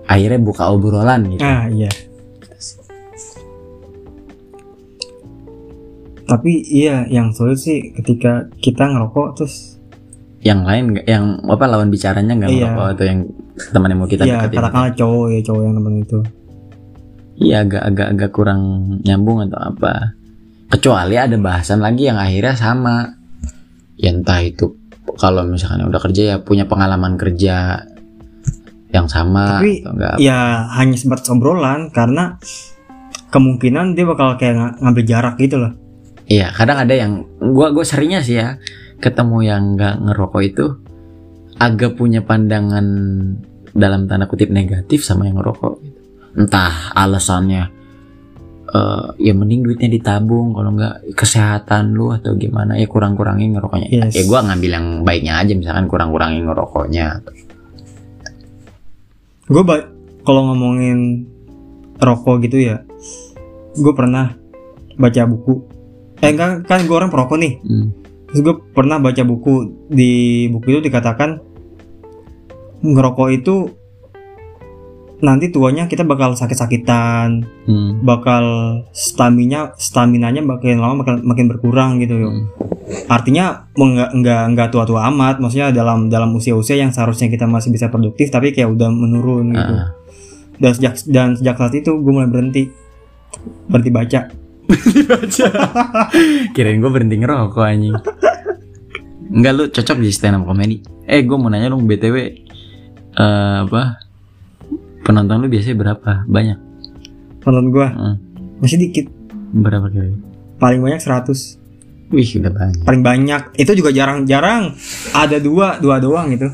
akhirnya 0.05 0.39
buka 0.39 0.69
obrolan 0.69 1.27
gitu 1.29 1.41
Ah 1.41 1.67
iya. 1.67 1.89
Tapi 6.23 6.53
iya 6.65 7.05
yang 7.07 7.29
sulit 7.31 7.59
sih 7.59 7.93
ketika 7.93 8.49
kita 8.57 8.89
ngerokok 8.89 9.29
terus 9.37 9.77
yang 10.41 10.65
lain 10.65 10.99
yang 11.05 11.39
apa 11.45 11.65
lawan 11.67 11.87
bicaranya 11.87 12.35
nggak 12.35 12.51
Iya. 12.51 12.59
ngerokok 12.65 12.87
atau 12.91 13.05
yang 13.05 13.21
teman 13.69 13.89
yang 13.93 14.01
mau 14.01 14.09
kita 14.09 14.23
ya 14.25 14.35
deketin 14.41 14.59
katakanlah 14.59 14.93
cowok 14.97 15.27
ya 15.29 15.41
cowok 15.45 15.63
yang 15.63 15.75
temen 15.77 15.95
itu. 15.99 16.19
Iya 17.33 17.57
agak 17.63 17.83
agak 17.85 18.09
agak 18.11 18.31
kurang 18.33 18.61
nyambung 19.03 19.39
atau 19.45 19.61
apa. 19.61 19.93
Kecuali 20.69 21.15
ada 21.15 21.37
bahasan 21.37 21.79
lagi 21.79 22.09
yang 22.09 22.17
akhirnya 22.17 22.55
sama. 22.57 23.13
Ya 23.95 24.11
entah 24.11 24.41
itu 24.41 24.73
kalau 25.15 25.45
misalkan 25.45 25.85
udah 25.85 26.01
kerja 26.01 26.23
ya 26.25 26.37
punya 26.41 26.65
pengalaman 26.65 27.21
kerja 27.21 27.85
yang 28.93 29.09
sama 29.09 29.59
Tapi, 29.59 29.81
atau 29.83 29.93
enggak. 29.97 30.15
Ya 30.21 30.69
hanya 30.77 30.97
sebatas 31.01 31.27
obrolan 31.33 31.89
karena 31.89 32.37
kemungkinan 33.33 33.97
dia 33.97 34.05
bakal 34.05 34.37
kayak 34.37 34.55
ng- 34.55 34.77
ngambil 34.85 35.05
jarak 35.09 35.35
gitu 35.41 35.57
loh. 35.57 35.73
Iya, 36.29 36.53
kadang 36.55 36.79
ada 36.85 36.95
yang 36.95 37.25
gua 37.41 37.73
gua 37.73 37.83
seringnya 37.83 38.21
sih 38.21 38.39
ya 38.39 38.61
ketemu 39.03 39.43
yang 39.43 39.63
nggak 39.75 39.97
ngerokok 40.07 40.43
itu 40.45 40.67
agak 41.59 41.99
punya 41.99 42.23
pandangan 42.23 42.87
dalam 43.73 44.07
tanda 44.07 44.29
kutip 44.29 44.53
negatif 44.53 45.03
sama 45.03 45.27
yang 45.27 45.41
ngerokok. 45.41 45.75
gitu. 45.83 45.99
Entah 46.37 46.93
alasannya 46.93 47.65
eh 48.73 49.07
ya 49.21 49.33
mending 49.37 49.69
duitnya 49.69 49.89
ditabung 49.93 50.57
kalau 50.57 50.73
nggak 50.73 51.13
kesehatan 51.13 51.93
lu 51.93 52.09
atau 52.09 52.33
gimana 52.37 52.77
ya 52.77 52.89
kurang-kurangin 52.89 53.57
ngerokoknya. 53.57 53.89
Yes. 53.89 54.17
Ya 54.17 54.25
gua 54.29 54.45
ngambil 54.45 54.71
yang 54.73 54.87
baiknya 55.05 55.41
aja 55.41 55.53
misalkan 55.57 55.89
kurang-kurangin 55.89 56.45
ngerokoknya. 56.45 57.25
Gue 59.53 59.63
ba- 59.63 59.89
kalau 60.25 60.49
ngomongin 60.49 61.29
rokok 62.01 62.49
gitu 62.49 62.57
ya, 62.73 62.81
gue 63.77 63.93
pernah 63.93 64.33
baca 64.97 65.23
buku. 65.29 65.69
Eh 66.25 66.33
enggak 66.33 66.65
kan 66.65 66.89
gue 66.89 66.97
orang 66.97 67.13
perokok 67.13 67.37
nih. 67.37 67.61
Hmm. 67.61 67.93
Terus 68.33 68.41
gue 68.41 68.55
pernah 68.73 68.97
baca 68.97 69.23
buku 69.29 69.53
di 69.93 70.47
buku 70.49 70.67
itu 70.73 70.81
dikatakan 70.89 71.37
ngerokok 72.81 73.29
itu 73.31 73.82
nanti 75.23 75.55
tuanya 75.55 75.87
kita 75.87 76.03
bakal 76.03 76.35
sakit-sakitan, 76.35 77.47
Hmm. 77.71 78.03
bakal 78.03 78.45
stamina 78.91 79.71
staminanya 79.79 80.43
makin 80.43 80.83
lama 80.83 81.07
makin, 81.07 81.23
makin 81.23 81.47
berkurang 81.47 82.03
gitu. 82.03 82.19
Hmm. 82.19 82.51
Artinya 83.07 83.71
enggak 83.79 84.11
enggak 84.19 84.43
enggak 84.51 84.69
tua-tua 84.75 85.07
amat, 85.15 85.39
maksudnya 85.39 85.71
dalam 85.71 86.11
dalam 86.11 86.35
usia-usia 86.35 86.75
yang 86.75 86.91
seharusnya 86.91 87.31
kita 87.31 87.47
masih 87.47 87.71
bisa 87.71 87.87
produktif 87.87 88.35
tapi 88.35 88.51
kayak 88.51 88.75
udah 88.75 88.91
menurun 88.91 89.55
gitu. 89.55 89.75
Ah. 89.79 89.95
Dan 90.59 90.71
sejak 90.75 90.95
dan 91.07 91.39
sejak 91.39 91.55
saat 91.55 91.75
itu 91.79 91.95
gue 91.95 92.13
mulai 92.13 92.27
berhenti 92.27 92.67
berhenti 93.71 93.91
baca. 93.95 94.21
Baca. 95.07 95.49
Kirain 96.55 96.83
gue 96.83 96.91
berhenti 96.91 97.17
ngerokok 97.23 97.63
anjing. 97.63 97.95
Enggak 99.33 99.53
lu 99.55 99.65
cocok 99.71 99.97
di 100.03 100.11
stand 100.11 100.43
up 100.43 100.51
comedy. 100.51 100.83
Eh 101.07 101.23
gue 101.23 101.37
mau 101.39 101.47
nanya 101.47 101.71
dong 101.71 101.87
btw 101.87 102.17
eh, 103.13 103.57
apa 103.63 104.02
penonton 105.03 105.39
lu 105.39 105.49
biasanya 105.49 105.77
berapa? 105.79 106.11
Banyak. 106.25 106.59
Nonton 107.43 107.67
gue 107.69 107.87
Hmm. 107.87 108.17
masih 108.59 108.79
dikit, 108.79 109.07
Berapa 109.53 109.87
kira? 109.87 110.09
paling 110.57 110.79
banyak 110.81 110.99
100 110.99 111.59
Wih 112.09 112.29
udah 112.39 112.49
banyak. 112.51 112.81
paling 112.83 113.03
banyak 113.03 113.43
itu 113.57 113.73
juga 113.75 113.91
jarang-jarang 113.91 114.77
ada 115.13 115.37
dua 115.37 115.77
dua 115.77 115.99
doang 115.99 116.31
gitu 116.31 116.47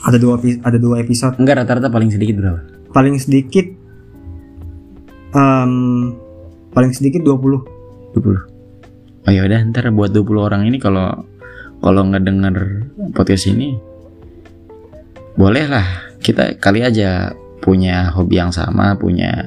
ada 0.00 0.16
dua 0.16 0.34
ada 0.38 0.76
dua 0.76 0.96
episode 0.98 1.36
Enggak 1.36 1.60
rata-rata 1.60 1.86
paling 1.88 2.08
sedikit 2.08 2.38
berapa? 2.38 2.60
paling 2.88 3.14
sedikit 3.16 3.66
em, 5.30 5.72
paling 6.70 6.90
sedikit 6.90 7.20
20 7.20 7.60
20. 8.14 8.24
Oh 9.22 9.30
ya 9.30 9.44
udah 9.44 9.60
ntar 9.68 9.90
buat 9.90 10.08
20 10.08 10.24
orang 10.40 10.64
ini 10.64 10.78
kalau 10.78 11.12
kalau 11.78 12.00
nggak 12.02 12.24
denger 12.24 12.54
podcast 13.12 13.44
ini 13.46 13.76
boleh 15.34 15.64
lah 15.66 15.84
kita 16.18 16.56
kali 16.56 16.80
aja 16.80 17.30
punya 17.58 18.10
hobi 18.10 18.36
yang 18.36 18.50
sama, 18.50 18.94
punya 18.94 19.46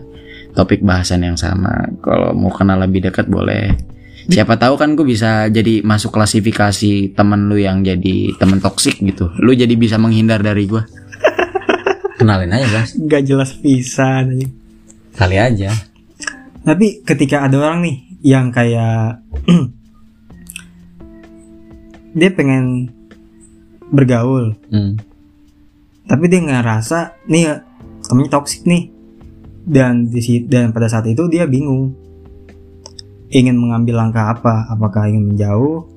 topik 0.52 0.82
bahasan 0.82 1.24
yang 1.24 1.36
sama. 1.36 1.88
Kalau 2.00 2.32
mau 2.32 2.52
kenal 2.52 2.80
lebih 2.80 3.04
dekat 3.04 3.26
boleh. 3.26 3.76
Siapa 4.21 4.54
tahu 4.54 4.78
kan 4.78 4.93
gue 4.93 5.04
bisa 5.04 5.50
jadi 5.50 5.82
masuk 5.82 6.13
klasifikasi 6.13 7.12
temen 7.12 7.50
lu 7.50 7.58
yang 7.58 7.82
jadi 7.82 8.38
temen 8.38 8.62
toksik 8.62 9.02
gitu. 9.02 9.34
Lu 9.41 9.52
jadi 9.52 9.74
bisa 9.74 9.97
menghindar 9.97 10.39
dari 10.39 10.69
gue. 10.69 10.84
Kenalin 12.21 12.54
aja 12.54 12.67
guys. 12.69 12.93
nggak 12.93 13.24
jelas 13.26 13.52
pisan 13.58 14.38
aja. 14.38 14.47
Kali 15.12 15.38
aja. 15.38 15.71
tapi 16.62 17.02
ketika 17.02 17.41
ada 17.41 17.58
orang 17.58 17.82
nih 17.82 17.97
yang 18.21 18.54
kayak 18.54 19.26
dia 22.13 22.30
pengen 22.30 22.91
bergaul 23.89 24.56
Hmm. 24.69 24.95
tapi 26.06 26.30
dia 26.30 26.39
ngerasa 26.39 27.17
nih 27.26 27.43
temennya 28.12 28.36
toksik 28.36 28.67
nih 28.67 28.91
dan 29.63 30.12
di 30.12 30.19
dan 30.52 30.76
pada 30.76 30.91
saat 30.91 31.08
itu 31.08 31.32
dia 31.32 31.47
bingung 31.47 31.95
ingin 33.32 33.56
mengambil 33.56 34.04
langkah 34.04 34.36
apa 34.36 34.67
apakah 34.67 35.08
ingin 35.08 35.32
menjauh 35.32 35.88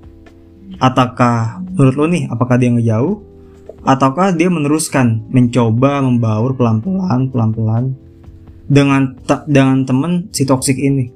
ataukah 0.79 1.59
menurut 1.75 1.95
lo 1.99 2.07
nih 2.07 2.31
apakah 2.31 2.55
dia 2.55 2.71
ngejauh 2.71 3.19
ataukah 3.83 4.31
dia 4.31 4.47
meneruskan 4.47 5.27
mencoba 5.35 5.99
membaur 6.01 6.55
pelan-pelan 6.55 7.35
pelan-pelan 7.35 7.99
dengan 8.71 9.19
dengan 9.51 9.83
temen 9.83 10.31
si 10.31 10.47
toksik 10.47 10.79
ini 10.79 11.11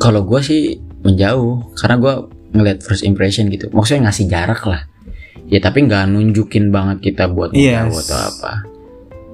Kalau 0.00 0.26
gue 0.26 0.40
sih 0.42 0.82
menjauh 1.06 1.78
karena 1.78 1.94
gue 1.94 2.14
ngeliat 2.58 2.82
first 2.82 3.06
impression 3.06 3.46
gitu. 3.54 3.70
Maksudnya 3.70 4.10
ngasih 4.10 4.26
jarak 4.26 4.62
lah. 4.66 4.82
Ya 5.46 5.62
tapi 5.62 5.86
nggak 5.86 6.10
nunjukin 6.10 6.74
banget 6.74 7.12
kita 7.12 7.30
buat 7.30 7.54
menjauh 7.54 7.94
Yes. 7.94 8.10
atau 8.10 8.18
apa. 8.18 8.52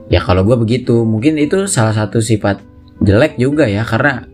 Ya 0.08 0.24
kalau 0.24 0.44
gue 0.44 0.56
begitu, 0.56 1.04
mungkin 1.04 1.36
itu 1.36 1.68
salah 1.68 1.92
satu 1.92 2.24
sifat 2.24 2.64
jelek 3.04 3.36
juga 3.36 3.68
ya 3.68 3.84
karena 3.84 4.24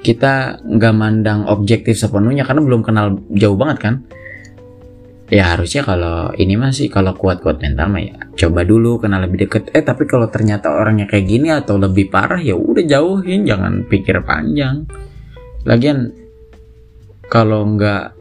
kita 0.00 0.62
nggak 0.62 0.94
mandang 0.94 1.44
objektif 1.46 1.98
sepenuhnya 1.98 2.46
karena 2.46 2.62
belum 2.64 2.80
kenal 2.80 3.20
jauh 3.34 3.58
banget 3.58 3.78
kan. 3.78 3.94
Ya 5.28 5.52
harusnya 5.52 5.84
kalau 5.84 6.32
ini 6.40 6.56
masih 6.56 6.88
kalau 6.88 7.12
kuat-kuat 7.12 7.60
mental 7.60 7.92
mah 7.92 8.00
ya 8.00 8.16
coba 8.32 8.64
dulu 8.64 8.96
kenal 8.96 9.20
lebih 9.20 9.44
deket. 9.44 9.68
Eh 9.76 9.84
tapi 9.84 10.08
kalau 10.08 10.32
ternyata 10.32 10.72
orangnya 10.72 11.04
kayak 11.04 11.26
gini 11.28 11.52
atau 11.52 11.76
lebih 11.76 12.08
parah 12.08 12.40
ya 12.40 12.56
udah 12.56 12.80
jauhin, 12.80 13.44
jangan 13.44 13.84
pikir 13.84 14.24
panjang. 14.24 14.88
Lagian 15.68 16.08
kalau 17.28 17.68
nggak 17.76 18.16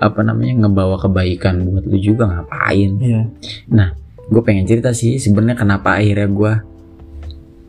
apa 0.00 0.20
namanya 0.20 0.68
ngebawa 0.68 1.00
kebaikan 1.00 1.64
buat 1.64 1.84
lu 1.88 1.96
juga 1.96 2.28
ngapain? 2.28 2.90
Iya. 3.00 3.22
Gue 4.30 4.42
pengen 4.46 4.64
cerita 4.64 4.94
sih 4.94 5.18
sebenarnya 5.18 5.58
kenapa 5.58 5.98
akhirnya 5.98 6.30
gue 6.30 6.52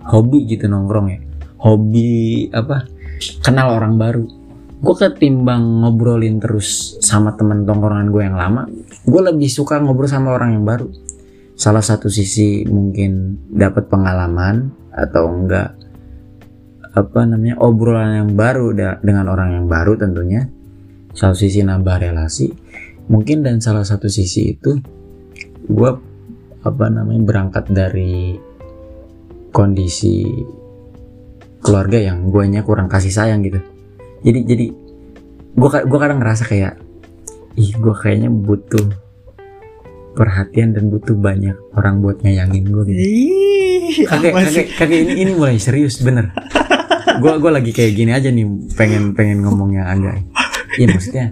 hobi 0.05 0.45
gitu 0.45 0.69
nongkrong 0.69 1.07
ya. 1.09 1.19
Hobi 1.61 2.09
apa? 2.53 2.85
Kenal 3.41 3.77
orang 3.77 3.97
baru. 3.97 4.25
Gue 4.81 4.95
ketimbang 4.97 5.81
ngobrolin 5.85 6.41
terus 6.41 6.97
sama 7.01 7.37
temen 7.37 7.65
tongkrongan 7.69 8.09
gue 8.09 8.21
yang 8.25 8.33
lama, 8.33 8.65
gue 9.05 9.21
lebih 9.21 9.45
suka 9.45 9.77
ngobrol 9.77 10.09
sama 10.09 10.33
orang 10.33 10.57
yang 10.57 10.65
baru. 10.65 10.89
Salah 11.53 11.85
satu 11.85 12.09
sisi 12.09 12.65
mungkin 12.65 13.37
dapat 13.53 13.85
pengalaman 13.93 14.73
atau 14.89 15.29
enggak 15.29 15.77
apa 16.91 17.23
namanya 17.23 17.55
obrolan 17.63 18.25
yang 18.25 18.31
baru 18.35 18.75
dengan 18.99 19.31
orang 19.31 19.55
yang 19.55 19.65
baru 19.71 19.95
tentunya 19.95 20.43
satu 21.15 21.39
sisi 21.39 21.63
nambah 21.63 22.03
relasi 22.03 22.51
mungkin 23.07 23.47
dan 23.47 23.63
salah 23.63 23.87
satu 23.87 24.11
sisi 24.11 24.59
itu 24.59 24.75
gue 25.71 25.91
apa 26.61 26.85
namanya 26.93 27.21
berangkat 27.25 27.65
dari 27.73 28.37
kondisi 29.49 30.25
keluarga 31.61 31.97
yang 32.01 32.29
guanya 32.29 32.65
kurang 32.65 32.89
kasih 32.89 33.13
sayang 33.13 33.45
gitu. 33.45 33.61
Jadi 34.21 34.39
jadi 34.45 34.65
gue 35.51 35.69
gue 35.69 35.99
kadang 35.99 36.21
ngerasa 36.21 36.45
kayak 36.45 36.77
ih 37.57 37.71
gue 37.75 37.95
kayaknya 37.97 38.29
butuh 38.31 38.87
perhatian 40.15 40.75
dan 40.75 40.91
butuh 40.91 41.15
banyak 41.15 41.55
orang 41.77 41.99
buat 41.99 42.21
nyayangin 42.21 42.65
gue 42.69 42.83
gitu. 42.89 43.01
Kakek 44.07 44.33
kakek 44.33 44.67
kakek 44.77 44.99
ini 45.07 45.13
ini 45.25 45.31
mulai 45.35 45.57
serius 45.57 45.99
bener. 45.99 46.31
Gue 47.19 47.37
gue 47.37 47.51
lagi 47.51 47.71
kayak 47.75 47.93
gini 47.93 48.11
aja 48.13 48.29
nih 48.31 48.45
pengen 48.77 49.13
pengen 49.17 49.43
ngomongnya 49.45 49.89
agak. 49.89 50.23
Iya 50.79 50.87
maksudnya 50.95 51.25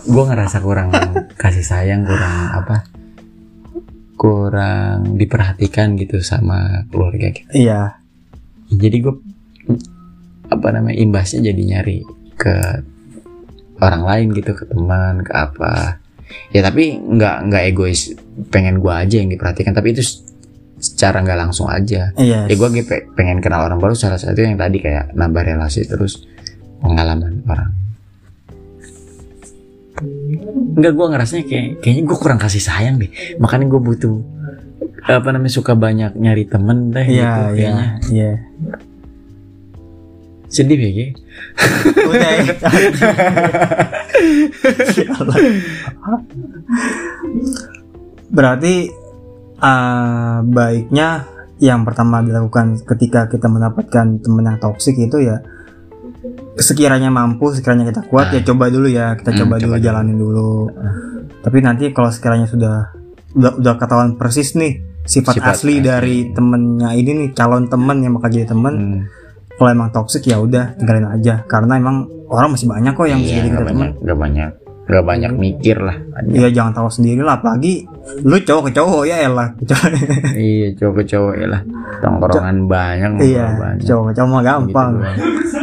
gue 0.00 0.24
ngerasa 0.24 0.56
kurang 0.64 0.88
kasih 1.36 1.62
sayang 1.62 2.08
kurang 2.08 2.34
apa 2.56 2.99
kurang 4.20 5.16
diperhatikan 5.16 5.96
gitu 5.96 6.20
sama 6.20 6.84
keluarga 6.92 7.32
gitu 7.32 7.48
Iya. 7.56 7.96
jadi 8.68 8.96
gue 9.00 9.14
apa 10.46 10.66
namanya 10.70 11.00
imbasnya 11.00 11.40
jadi 11.48 11.62
nyari 11.64 12.04
ke 12.36 12.54
orang 13.80 14.04
lain 14.04 14.28
gitu 14.36 14.52
ke 14.52 14.68
teman 14.68 15.24
ke 15.24 15.32
apa 15.32 15.96
ya 16.52 16.60
tapi 16.60 17.00
nggak 17.00 17.48
nggak 17.48 17.62
egois 17.66 18.12
pengen 18.52 18.76
gue 18.78 18.92
aja 18.92 19.16
yang 19.16 19.32
diperhatikan 19.32 19.72
tapi 19.72 19.96
itu 19.96 20.04
secara 20.76 21.24
nggak 21.24 21.40
langsung 21.40 21.72
aja 21.72 22.12
Iya. 22.12 22.44
ya 22.44 22.54
gue 22.54 22.68
pengen 23.16 23.40
kenal 23.40 23.64
orang 23.64 23.80
baru 23.80 23.96
salah 23.96 24.20
satu 24.20 24.36
yang 24.36 24.60
tadi 24.60 24.84
kayak 24.84 25.16
nambah 25.16 25.40
relasi 25.42 25.88
terus 25.88 26.28
pengalaman 26.78 27.40
orang 27.48 27.72
Enggak 30.80 30.96
gue 30.96 31.06
ngerasanya 31.12 31.44
kayak 31.44 31.84
kayaknya 31.84 32.02
gue 32.08 32.16
kurang 32.16 32.40
kasih 32.40 32.64
sayang 32.64 32.96
deh 32.96 33.12
makanya 33.36 33.68
gue 33.68 33.80
butuh 33.84 34.16
apa 35.04 35.28
namanya 35.28 35.52
suka 35.52 35.76
banyak 35.76 36.16
nyari 36.16 36.48
temen 36.48 36.88
deh 36.88 37.04
Iya, 37.04 37.12
gitu 37.12 37.20
iya, 37.20 37.52
kayaknya 37.52 37.86
iya. 38.08 38.32
sedih 40.48 40.80
ya? 40.80 41.06
Udah 42.08 42.30
ya. 42.32 42.54
Berarti 48.32 48.74
eh, 49.60 50.38
baiknya 50.48 51.08
yang 51.60 51.84
pertama 51.84 52.24
dilakukan 52.24 52.80
ketika 52.88 53.28
kita 53.28 53.46
mendapatkan 53.52 54.16
teman 54.24 54.48
yang 54.48 54.56
toksik 54.56 54.96
itu 54.96 55.20
ya 55.20 55.44
sekiranya 56.56 57.08
mampu, 57.08 57.50
sekiranya 57.50 57.86
kita 57.86 58.02
kuat 58.04 58.30
ya 58.30 58.40
coba 58.42 58.66
dulu 58.66 58.86
ya, 58.86 59.14
kita 59.14 59.30
Hmm, 59.30 59.38
coba 59.38 59.54
coba 59.56 59.62
dulu 59.62 59.74
dulu. 59.74 59.84
jalanin 59.84 60.16
dulu. 60.16 60.52
Tapi 61.40 61.58
nanti 61.60 61.84
kalau 61.90 62.08
sekiranya 62.08 62.44
sudah 62.44 62.90
udah, 63.32 63.52
udah 63.56 63.74
ketahuan 63.76 64.14
persis 64.14 64.52
nih 64.52 64.76
sifat, 65.02 65.38
Sifat 65.38 65.54
asli, 65.56 65.78
asli. 65.78 65.82
dari 65.82 66.16
temennya 66.28 66.90
ini 66.92 67.10
nih 67.16 67.28
calon 67.30 67.64
temen 67.64 68.00
yang 68.00 68.12
bakal 68.12 68.28
jadi 68.28 68.46
temen 68.46 68.74
Hmm. 68.74 69.00
kalau 69.54 69.70
emang 69.70 69.90
toxic 69.90 70.24
ya 70.24 70.36
udah 70.36 70.74
tinggalin 70.74 71.06
aja 71.06 71.44
karena 71.44 71.76
emang 71.76 71.96
orang 72.26 72.50
masih 72.50 72.66
banyak 72.66 72.90
kok 72.90 73.04
yang 73.04 73.18
bisa 73.18 73.30
Iya, 73.30 73.38
jadi 73.38 73.48
nggak 73.48 73.60
kita 73.60 73.70
teman 73.70 73.88
nggak 73.96 74.18
banyak, 74.18 74.50
nggak 74.86 75.04
banyak 75.06 75.32
mikir 75.34 75.76
lah. 75.78 75.96
Iya 76.26 76.48
jangan 76.50 76.72
tahu 76.82 76.88
sendiri 76.90 77.20
lah 77.22 77.38
apalagi 77.38 77.86
lu 78.24 78.36
cowok 78.36 78.68
ke 78.68 78.80
cowok 78.80 79.02
ya 79.06 79.16
elah 79.22 79.48
iya, 80.34 80.68
cowok-cowok 80.74 81.34
ya 81.38 81.46
lah. 81.46 81.62
Tongkrongan 82.00 82.58
banyak, 82.66 83.10
ngobrol 83.14 83.28
iya 83.28 83.46
banyak. 83.54 83.86
cowok 83.86 84.04
ke 84.10 84.12
cowok 84.18 84.28
mah 84.28 84.42
gampang 84.42 84.88
Gitu 84.90 85.02
doang. 85.02 85.16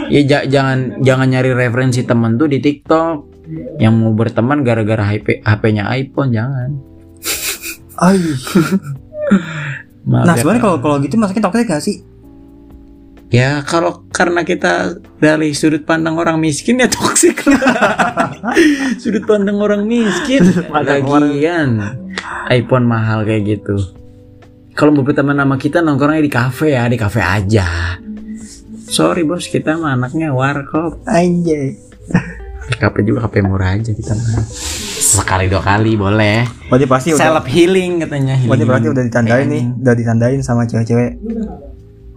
Iya, 0.07 0.21
ja- 0.23 0.47
jangan 0.47 0.77
jangan 1.03 1.27
nyari 1.27 1.51
referensi 1.51 2.01
temen 2.07 2.39
tuh 2.39 2.47
di 2.47 2.63
TikTok 2.63 3.15
yang 3.79 3.99
mau 3.99 4.15
berteman 4.15 4.63
gara-gara 4.63 5.03
HP 5.03 5.43
HP-nya 5.43 5.91
iPhone 5.91 6.31
jangan. 6.31 6.69
Ay. 7.99 8.19
Nah 10.07 10.23
ya, 10.23 10.39
sebenarnya 10.39 10.63
kalau 10.63 10.77
kalau 10.79 10.95
gitu 11.03 11.19
masuknya 11.19 11.43
toxic 11.43 11.67
gak 11.67 11.83
sih? 11.83 11.99
Ya 13.27 13.59
kalau 13.67 14.07
karena 14.07 14.47
kita 14.47 15.03
dari 15.19 15.51
sudut 15.51 15.83
pandang 15.83 16.15
orang 16.15 16.39
miskin 16.39 16.79
ya 16.79 16.87
toksik 16.87 17.43
Sudut 19.03 19.27
pandang 19.27 19.59
orang 19.59 19.83
miskin 19.83 20.47
Lagian 20.71 21.99
iPhone 22.47 22.87
mahal 22.87 23.27
kayak 23.27 23.43
gitu 23.59 23.75
Kalau 24.71 24.95
mau 24.95 25.03
berteman 25.03 25.35
sama 25.35 25.59
kita 25.59 25.83
nongkrongnya 25.83 26.23
di 26.23 26.31
kafe 26.31 26.71
ya 26.71 26.87
Di 26.87 26.95
kafe 26.95 27.19
aja 27.19 27.99
Sorry 28.87 29.27
bos 29.27 29.51
kita 29.51 29.75
mah 29.75 29.99
anaknya 29.99 30.31
warkop 30.31 31.03
Anjay. 31.03 31.75
Kafe 32.79 33.03
juga 33.03 33.27
kafe 33.27 33.43
murah 33.43 33.75
aja 33.75 33.91
kita 33.91 34.15
mah 34.15 34.47
Sekali 34.97 35.51
dua 35.51 35.59
kali 35.59 35.99
boleh 35.99 36.47
Berarti 36.71 36.87
pasti 36.87 37.09
udah. 37.11 37.43
Self 37.43 37.45
healing 37.51 38.07
katanya 38.07 38.39
Berarti 38.39 38.47
healing. 38.47 38.67
berarti 38.71 38.87
udah 38.87 39.03
ditandain 39.03 39.47
nih, 39.51 39.63
udah 39.83 39.93
ditandain 39.99 40.39
sama 40.39 40.63
cewek-cewek. 40.63 41.19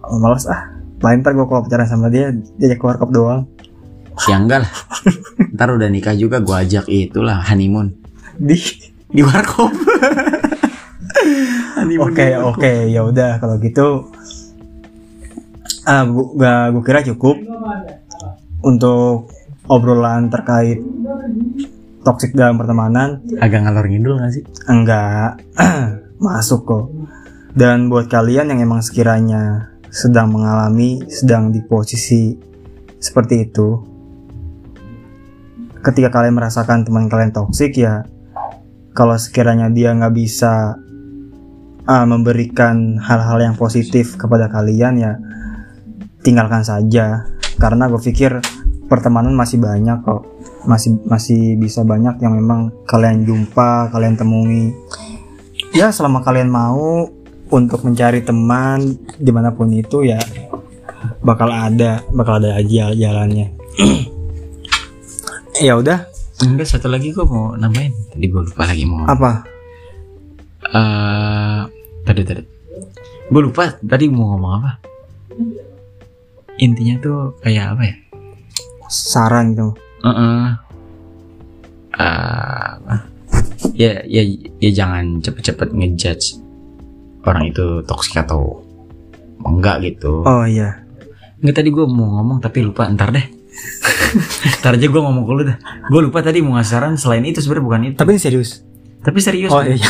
Oh, 0.03 0.19
males 0.19 0.47
ah. 0.47 0.80
Lain 1.01 1.19
ntar 1.25 1.33
gue 1.33 1.45
kalau 1.49 1.65
pacaran 1.65 1.89
sama 1.89 2.13
dia, 2.13 2.29
diajak 2.61 2.77
keluar 2.77 3.01
kop 3.01 3.09
doang. 3.09 3.49
Ya 4.29 4.37
enggak 4.37 4.67
lah 4.67 4.73
Ntar 5.55 5.73
udah 5.73 5.89
nikah 5.89 6.13
juga 6.13 6.43
gua 6.43 6.61
ajak 6.61 6.85
itulah 6.91 7.41
honeymoon 7.41 7.95
Di. 8.37 8.57
Di 9.11 9.21
warkop 9.23 9.71
Oke 11.81 12.37
oke 12.39 12.71
ya 12.87 13.03
udah 13.03 13.41
kalau 13.41 13.59
gitu. 13.59 14.07
Ah 15.83 16.07
gua 16.07 16.71
gua 16.71 16.83
kira 16.85 17.03
cukup 17.03 17.35
untuk 18.63 19.33
obrolan 19.67 20.29
terkait 20.31 20.79
toxic 22.05 22.31
dalam 22.37 22.55
pertemanan. 22.61 23.19
Agak 23.41 23.65
ngalor 23.65 23.89
ngidul 23.89 24.21
gak 24.21 24.31
sih? 24.31 24.43
Enggak 24.69 25.41
masuk 26.23 26.63
kok. 26.63 26.85
Dan 27.51 27.91
buat 27.91 28.07
kalian 28.07 28.53
yang 28.53 28.63
emang 28.63 28.79
sekiranya 28.79 29.70
sedang 29.91 30.31
mengalami, 30.31 31.03
sedang 31.11 31.51
di 31.51 31.59
posisi 31.67 32.31
seperti 32.95 33.35
itu, 33.43 33.69
ketika 35.83 36.07
kalian 36.07 36.39
merasakan 36.39 36.87
teman 36.87 37.11
kalian 37.11 37.35
toksik 37.35 37.75
ya, 37.75 38.07
kalau 38.95 39.19
sekiranya 39.19 39.67
dia 39.67 39.91
nggak 39.91 40.15
bisa 40.15 40.79
ah, 41.85 42.05
memberikan 42.07 42.95
hal-hal 43.03 43.51
yang 43.51 43.55
positif 43.59 44.15
kepada 44.15 44.47
kalian 44.47 44.95
ya, 44.95 45.13
tinggalkan 46.23 46.63
saja. 46.63 47.27
Karena 47.59 47.91
gue 47.91 47.99
pikir 47.99 48.39
pertemanan 48.87 49.35
masih 49.35 49.59
banyak 49.59 50.07
kok, 50.07 50.23
masih 50.65 50.97
masih 51.03 51.59
bisa 51.59 51.83
banyak 51.83 52.15
yang 52.23 52.39
memang 52.39 52.71
kalian 52.87 53.27
jumpa, 53.27 53.91
kalian 53.91 54.15
temui. 54.15 54.71
Ya 55.75 55.91
selama 55.91 56.23
kalian 56.23 56.47
mau 56.47 57.07
untuk 57.51 57.83
mencari 57.83 58.23
teman 58.23 58.95
di 59.19 59.31
mana 59.31 59.51
pun 59.51 59.67
itu 59.69 60.07
ya 60.07 60.17
bakal 61.19 61.51
ada 61.51 62.01
bakal 62.15 62.39
ada 62.39 62.55
aja 62.57 62.91
jalannya. 62.95 63.51
Ya 65.61 65.77
udah. 65.77 66.09
Enggak 66.41 66.73
satu 66.73 66.89
lagi 66.89 67.13
gue 67.13 67.21
mau 67.21 67.53
nambahin. 67.53 67.93
Tadi 68.09 68.25
gue 68.25 68.41
lupa 68.49 68.65
lagi 68.65 68.81
mau 68.81 69.05
apa? 69.05 69.45
Eh, 70.73 71.61
Tadi 72.01 72.21
tadi. 72.25 72.41
Gue 73.29 73.41
lupa 73.45 73.77
tadi 73.77 74.09
mau 74.09 74.33
ngomong 74.33 74.53
apa. 74.57 74.71
Intinya 76.57 76.97
tuh 76.97 77.37
kayak 77.45 77.77
apa 77.77 77.83
ya? 77.85 77.95
Saran 78.89 79.53
gitu 79.53 79.69
Heeh. 80.01 80.45
Eh, 82.01 82.67
apa? 82.81 82.95
ya 83.77 84.01
ya 84.09 84.25
ya 84.57 84.69
jangan 84.73 85.21
cepet-cepet 85.21 85.69
ngejudge 85.77 86.40
orang 87.23 87.49
itu 87.49 87.85
toksik 87.85 88.17
atau 88.19 88.61
enggak 89.41 89.81
gitu. 89.85 90.21
oh 90.23 90.45
iya 90.45 90.81
Enggak 91.41 91.65
tadi 91.65 91.69
gue 91.73 91.85
mau 91.89 92.21
ngomong 92.21 92.37
tapi 92.37 92.61
lupa 92.61 92.85
ntar 92.85 93.09
deh. 93.09 93.25
ntar 94.61 94.77
aja 94.77 94.85
gue 94.85 95.01
ngomong 95.01 95.25
dulu 95.25 95.41
dah. 95.49 95.57
Gue 95.89 96.01
lupa 96.05 96.21
tadi 96.21 96.37
mau 96.45 96.53
ngasih 96.53 96.69
saran 96.77 96.93
selain 97.01 97.25
itu 97.25 97.41
sebenarnya 97.41 97.65
bukan 97.65 97.81
itu. 97.89 97.95
tapi 97.97 98.13
ini 98.13 98.21
serius 98.21 98.61
Tapi 99.01 99.17
serius. 99.17 99.49
oh 99.49 99.65
iya 99.65 99.81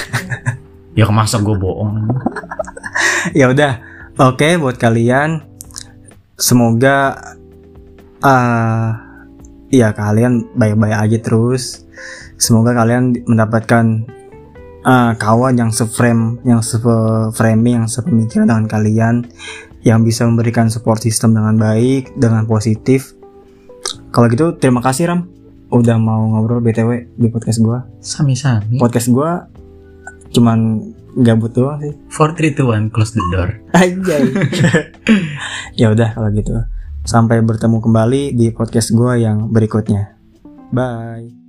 Ya 0.99 1.07
masa 1.11 1.43
gue 1.43 1.51
bohong. 1.51 2.07
ya 3.39 3.51
udah 3.51 3.83
oke 4.15 4.47
buat 4.63 4.79
kalian 4.79 5.43
semoga 6.35 7.19
ah 8.23 8.95
ya 9.67 9.91
kalian 9.91 10.51
baik-baik 10.55 10.95
aja 10.95 11.17
terus 11.19 11.83
semoga 12.35 12.71
kalian 12.73 13.13
mendapatkan 13.27 14.03
ah, 14.85 15.13
kawan 15.17 15.57
yang 15.57 15.71
seframe 15.73 16.39
yang 16.45 16.61
seframing 16.61 17.83
yang 17.83 17.87
sepemikiran 17.89 18.47
dengan 18.47 18.65
kalian 18.69 19.15
yang 19.81 20.05
bisa 20.05 20.25
memberikan 20.29 20.69
support 20.69 21.01
system 21.01 21.33
dengan 21.33 21.57
baik 21.57 22.13
dengan 22.17 22.45
positif 22.45 23.17
kalau 24.13 24.29
gitu 24.29 24.53
terima 24.57 24.79
kasih 24.83 25.09
Ram 25.09 25.27
udah 25.71 25.95
mau 25.97 26.21
ngobrol 26.27 26.59
btw 26.59 27.07
di 27.15 27.27
podcast 27.31 27.63
gua 27.63 27.87
Sami-sami. 28.03 28.77
podcast 28.77 29.07
gua 29.09 29.47
cuman 30.31 30.91
gabut 31.17 31.51
doang 31.51 31.79
sih 31.83 31.93
4 32.07 32.55
3 32.55 32.63
2 32.63 32.91
1 32.91 32.93
close 32.93 33.13
the 33.15 33.23
door. 33.31 33.49
Anjay. 33.75 34.31
ya 35.79 35.91
udah 35.91 36.15
kalau 36.15 36.29
gitu. 36.31 36.55
Sampai 37.03 37.41
bertemu 37.43 37.81
kembali 37.83 38.31
di 38.37 38.53
podcast 38.53 38.93
gua 38.95 39.19
yang 39.19 39.51
berikutnya. 39.51 40.15
Bye. 40.71 41.40